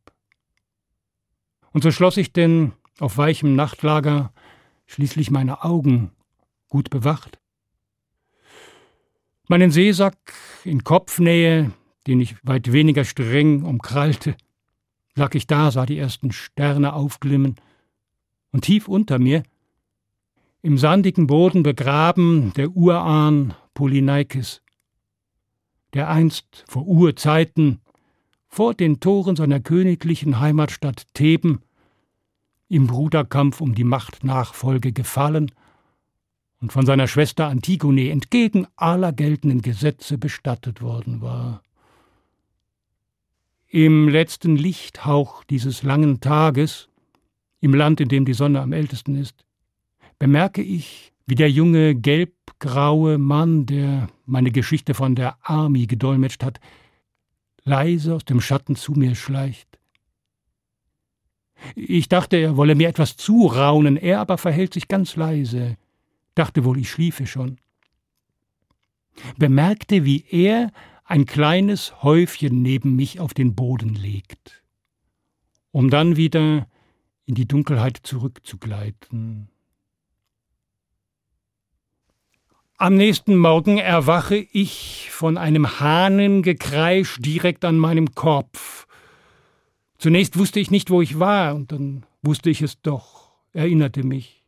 Und 1.72 1.84
so 1.84 1.92
schloss 1.92 2.18
ich 2.18 2.34
denn 2.34 2.74
auf 3.00 3.18
weichem 3.18 3.56
Nachtlager 3.56 4.34
schließlich 4.88 5.32
meine 5.32 5.64
Augen, 5.64 6.12
gut 6.70 6.90
bewacht. 6.90 7.40
Meinen 9.48 9.72
Seesack 9.72 10.18
in 10.64 10.84
Kopfnähe, 10.84 11.72
den 12.08 12.20
ich 12.20 12.36
weit 12.44 12.72
weniger 12.72 13.06
streng 13.06 13.64
umkrallte, 13.64 14.36
lag 15.16 15.36
ich 15.36 15.48
da, 15.48 15.72
sah 15.72 15.86
die 15.86 15.98
ersten 15.98 16.32
Sterne 16.32 16.94
aufglimmen, 16.94 17.56
und 18.52 18.62
tief 18.62 18.88
unter 18.88 19.20
mir 19.20 19.44
im 20.66 20.80
sandigen 20.80 21.28
Boden 21.28 21.62
begraben 21.62 22.52
der 22.54 22.72
Urahn 22.72 23.54
Polyneikes, 23.76 24.64
der 25.94 26.10
einst 26.10 26.66
vor 26.68 26.88
Urzeiten 26.88 27.82
vor 28.48 28.74
den 28.74 29.00
Toren 29.00 29.36
seiner 29.36 29.60
königlichen 29.60 30.40
Heimatstadt 30.40 31.06
Theben 31.14 31.62
im 32.68 32.88
Bruderkampf 32.88 33.62
um 33.62 33.76
die 33.76 33.84
Machtnachfolge 33.84 34.92
gefallen 34.92 35.52
und 36.60 36.74
von 36.74 36.88
seiner 36.88 37.08
Schwester 37.08 37.46
Antigone 37.48 38.10
entgegen 38.10 38.66
aller 38.76 39.14
geltenden 39.14 39.62
Gesetze 39.62 40.18
bestattet 40.18 40.82
worden 40.82 41.22
war. 41.22 41.62
Im 43.68 44.10
letzten 44.10 44.56
Lichthauch 44.56 45.44
dieses 45.44 45.84
langen 45.84 46.22
Tages, 46.22 46.90
im 47.60 47.76
Land, 47.76 48.02
in 48.02 48.10
dem 48.10 48.26
die 48.26 48.34
Sonne 48.34 48.62
am 48.62 48.74
ältesten 48.74 49.14
ist, 49.16 49.45
bemerke 50.20 50.62
ich, 50.62 51.14
wie 51.26 51.36
der 51.36 51.50
junge 51.50 51.96
gelbgraue 51.96 53.18
Mann, 53.18 53.66
der 53.66 54.10
meine 54.26 54.52
Geschichte 54.52 54.94
von 54.94 55.16
der 55.16 55.38
Army 55.42 55.88
gedolmetscht 55.88 56.44
hat, 56.44 56.60
leise 57.64 58.16
aus 58.16 58.26
dem 58.26 58.42
Schatten 58.42 58.76
zu 58.76 58.94
mir 58.94 59.16
schleicht. 59.16 59.80
Ich 61.74 62.10
dachte, 62.10 62.38
er 62.38 62.58
wolle 62.58 62.76
mir 62.76 62.90
etwas 62.90 63.18
zuraunen, 63.18 63.98
er 63.98 64.20
aber 64.20 64.38
verhält 64.38 64.74
sich 64.74 64.88
ganz 64.88 65.16
leise, 65.16 65.78
dachte 66.36 66.64
wohl, 66.64 66.78
ich 66.78 66.92
schliefe 66.92 67.26
schon. 67.26 67.58
Bemerkte, 69.38 70.06
wie 70.06 70.26
er 70.30 70.72
ein 71.06 71.26
kleines 71.26 72.04
Häufchen 72.04 72.62
neben 72.62 72.96
mich 72.96 73.20
auf 73.20 73.34
den 73.34 73.56
Boden 73.56 73.96
legt, 73.96 74.64
um 75.72 75.90
dann 75.90 76.18
wieder 76.18 76.68
in 77.26 77.36
die 77.36 77.48
Dunkelheit 77.48 77.98
zurückzugleiten. 78.04 79.50
Am 82.78 82.96
nächsten 82.96 83.38
Morgen 83.38 83.78
erwache 83.78 84.36
ich 84.36 85.10
von 85.10 85.38
einem 85.38 85.80
Hahnengekreisch 85.80 87.16
direkt 87.20 87.64
an 87.64 87.80
meinem 87.80 88.14
Kopf. 88.16 88.86
Zunächst 89.98 90.38
wusste 90.38 90.60
ich 90.60 90.72
nicht, 90.72 90.90
wo 90.90 91.02
ich 91.02 91.18
war, 91.18 91.56
und 91.56 91.72
dann 91.72 92.06
wusste 92.22 92.50
ich 92.50 92.62
es 92.62 92.82
doch, 92.82 93.32
erinnerte 93.54 94.04
mich. 94.04 94.44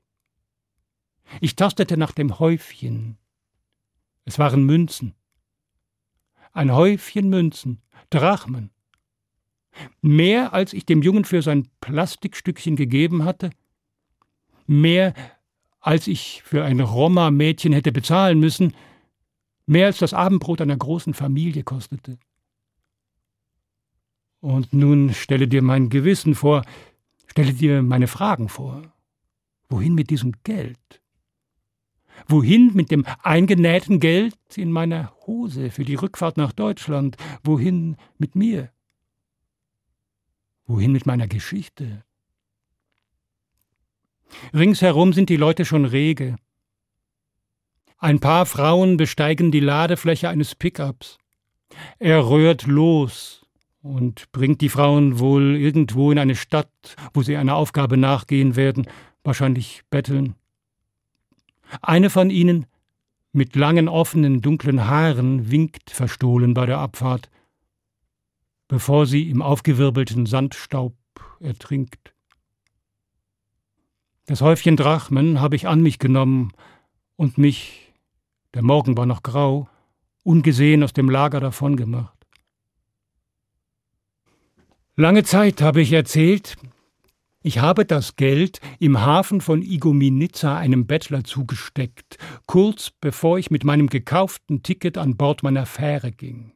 Ich 1.40 1.56
tastete 1.56 1.96
nach 1.96 2.12
dem 2.12 2.38
Häufchen. 2.38 3.18
Es 4.26 4.38
waren 4.38 4.66
Münzen. 4.66 5.16
Ein 6.52 6.74
Häufchen 6.74 7.30
Münzen, 7.30 7.82
Drachmen. 8.10 8.72
Mehr 10.02 10.52
als 10.52 10.74
ich 10.74 10.86
dem 10.86 11.02
Jungen 11.02 11.24
für 11.24 11.42
sein 11.42 11.70
Plastikstückchen 11.80 12.76
gegeben 12.76 13.24
hatte? 13.24 13.52
Mehr 14.66 15.14
als 15.88 16.06
ich 16.08 16.44
für 16.44 16.66
ein 16.66 16.82
Roma-Mädchen 16.82 17.72
hätte 17.72 17.94
bezahlen 17.94 18.42
müssen? 18.42 18.74
Mehr 19.68 19.86
als 19.86 20.00
das 20.00 20.14
Abendbrot 20.14 20.60
einer 20.60 20.76
großen 20.76 21.14
Familie 21.14 21.64
kostete? 21.64 22.20
Und 24.42 24.74
nun 24.74 25.14
stelle 25.14 25.48
dir 25.48 25.62
mein 25.62 25.90
Gewissen 25.90 26.36
vor, 26.36 26.66
stelle 27.28 27.54
dir 27.54 27.82
meine 27.84 28.08
Fragen 28.08 28.50
vor. 28.50 28.94
Wohin 29.70 29.96
mit 29.96 30.10
diesem 30.10 30.34
Geld? 30.44 31.02
Wohin 32.28 32.74
mit 32.74 32.92
dem 32.92 33.06
eingenähten 33.24 34.02
Geld 34.02 34.36
in 34.58 34.74
meiner 34.74 35.14
Hose 35.26 35.72
für 35.72 35.86
die 35.86 35.96
Rückfahrt 35.96 36.36
nach 36.36 36.52
Deutschland? 36.52 37.16
Wohin 37.44 37.96
mit 38.18 38.36
mir? 38.36 38.72
Wohin 40.66 40.92
mit 40.92 41.06
meiner 41.06 41.30
Geschichte? 41.30 42.04
Ringsherum 44.54 45.14
sind 45.14 45.30
die 45.30 45.38
Leute 45.38 45.66
schon 45.66 45.86
rege. 45.86 46.36
Ein 47.98 48.20
paar 48.20 48.46
Frauen 48.46 48.98
besteigen 48.98 49.52
die 49.52 49.60
Ladefläche 49.60 50.30
eines 50.30 50.56
Pickups. 50.56 51.18
Er 52.00 52.30
rührt 52.30 52.68
los 52.68 53.46
und 53.82 54.32
bringt 54.32 54.62
die 54.62 54.70
Frauen 54.70 55.20
wohl 55.20 55.56
irgendwo 55.56 56.12
in 56.12 56.20
eine 56.20 56.36
Stadt, 56.36 56.96
wo 57.14 57.24
sie 57.24 57.38
einer 57.38 57.56
Aufgabe 57.56 57.98
nachgehen 57.98 58.56
werden, 58.56 58.88
wahrscheinlich 59.24 59.82
betteln. 59.90 60.36
Eine 61.82 62.10
von 62.10 62.30
ihnen, 62.30 62.66
mit 63.34 63.56
langen 63.56 63.90
offenen 63.90 64.42
dunklen 64.42 64.88
Haaren, 64.88 65.52
winkt 65.52 65.90
verstohlen 65.90 66.54
bei 66.54 66.66
der 66.66 66.78
Abfahrt 66.78 67.30
bevor 68.68 69.06
sie 69.06 69.30
im 69.30 69.42
aufgewirbelten 69.42 70.26
Sandstaub 70.26 70.96
ertrinkt. 71.40 72.14
Das 74.28 74.42
Häufchen 74.42 74.76
Drachmen 74.76 75.40
habe 75.40 75.56
ich 75.56 75.70
an 75.70 75.82
mich 75.82 76.00
genommen 76.00 76.52
und 77.16 77.38
mich, 77.38 77.94
der 78.54 78.62
Morgen 78.62 78.98
war 78.98 79.06
noch 79.06 79.24
grau, 79.24 79.70
ungesehen 80.24 80.84
aus 80.84 80.92
dem 80.92 81.10
Lager 81.10 81.40
davongemacht. 81.40 82.18
Lange 84.98 85.24
Zeit 85.24 85.62
habe 85.62 85.80
ich 85.80 85.94
erzählt, 85.94 86.58
ich 87.42 87.60
habe 87.60 87.86
das 87.86 88.18
Geld 88.18 88.60
im 88.80 89.00
Hafen 89.00 89.40
von 89.40 89.62
Igominica 89.62 90.58
einem 90.58 90.88
Bettler 90.88 91.24
zugesteckt, 91.24 92.18
kurz 92.48 92.92
bevor 93.00 93.40
ich 93.40 93.50
mit 93.50 93.64
meinem 93.64 93.88
gekauften 93.88 94.62
Ticket 94.62 94.98
an 94.98 95.16
Bord 95.16 95.42
meiner 95.42 95.66
Fähre 95.66 96.12
ging. 96.12 96.52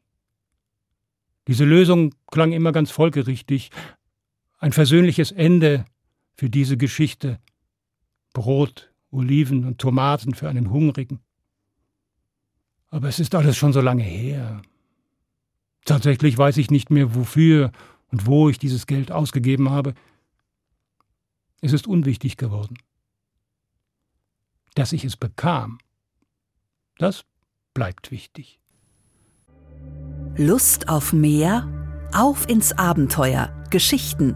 Diese 1.48 1.64
Lösung 1.64 2.14
klang 2.28 2.52
immer 2.52 2.74
ganz 2.74 2.92
folgerichtig. 2.92 3.72
Ein 4.58 4.74
versöhnliches 4.74 5.32
Ende 5.32 5.86
für 6.34 6.50
diese 6.50 6.76
Geschichte. 6.76 7.40
Brot, 8.34 8.92
Oliven 9.12 9.66
und 9.66 9.80
Tomaten 9.80 10.34
für 10.34 10.50
einen 10.50 10.72
Hungrigen. 10.72 11.20
Aber 12.90 13.08
es 13.08 13.20
ist 13.20 13.36
alles 13.36 13.58
schon 13.58 13.74
so 13.74 13.82
lange 13.82 14.04
her. 14.04 14.62
Tatsächlich 15.86 16.38
weiß 16.38 16.58
ich 16.58 16.70
nicht 16.70 16.90
mehr, 16.90 17.16
wofür 17.16 17.72
und 18.12 18.26
wo 18.26 18.50
ich 18.50 18.60
dieses 18.60 18.88
Geld 18.88 19.12
ausgegeben 19.12 19.70
habe. 19.70 19.94
Es 21.62 21.74
ist 21.74 21.88
unwichtig 21.88 22.38
geworden. 22.38 22.78
Dass 24.76 24.94
ich 24.94 25.06
es 25.06 25.18
bekam, 25.18 25.80
das 26.98 27.26
bleibt 27.74 28.12
wichtig. 28.12 28.60
Lust 30.36 30.90
auf 30.90 31.14
mehr? 31.14 31.68
Auf 32.14 32.48
ins 32.50 32.74
Abenteuer. 32.74 33.66
Geschichten. 33.70 34.36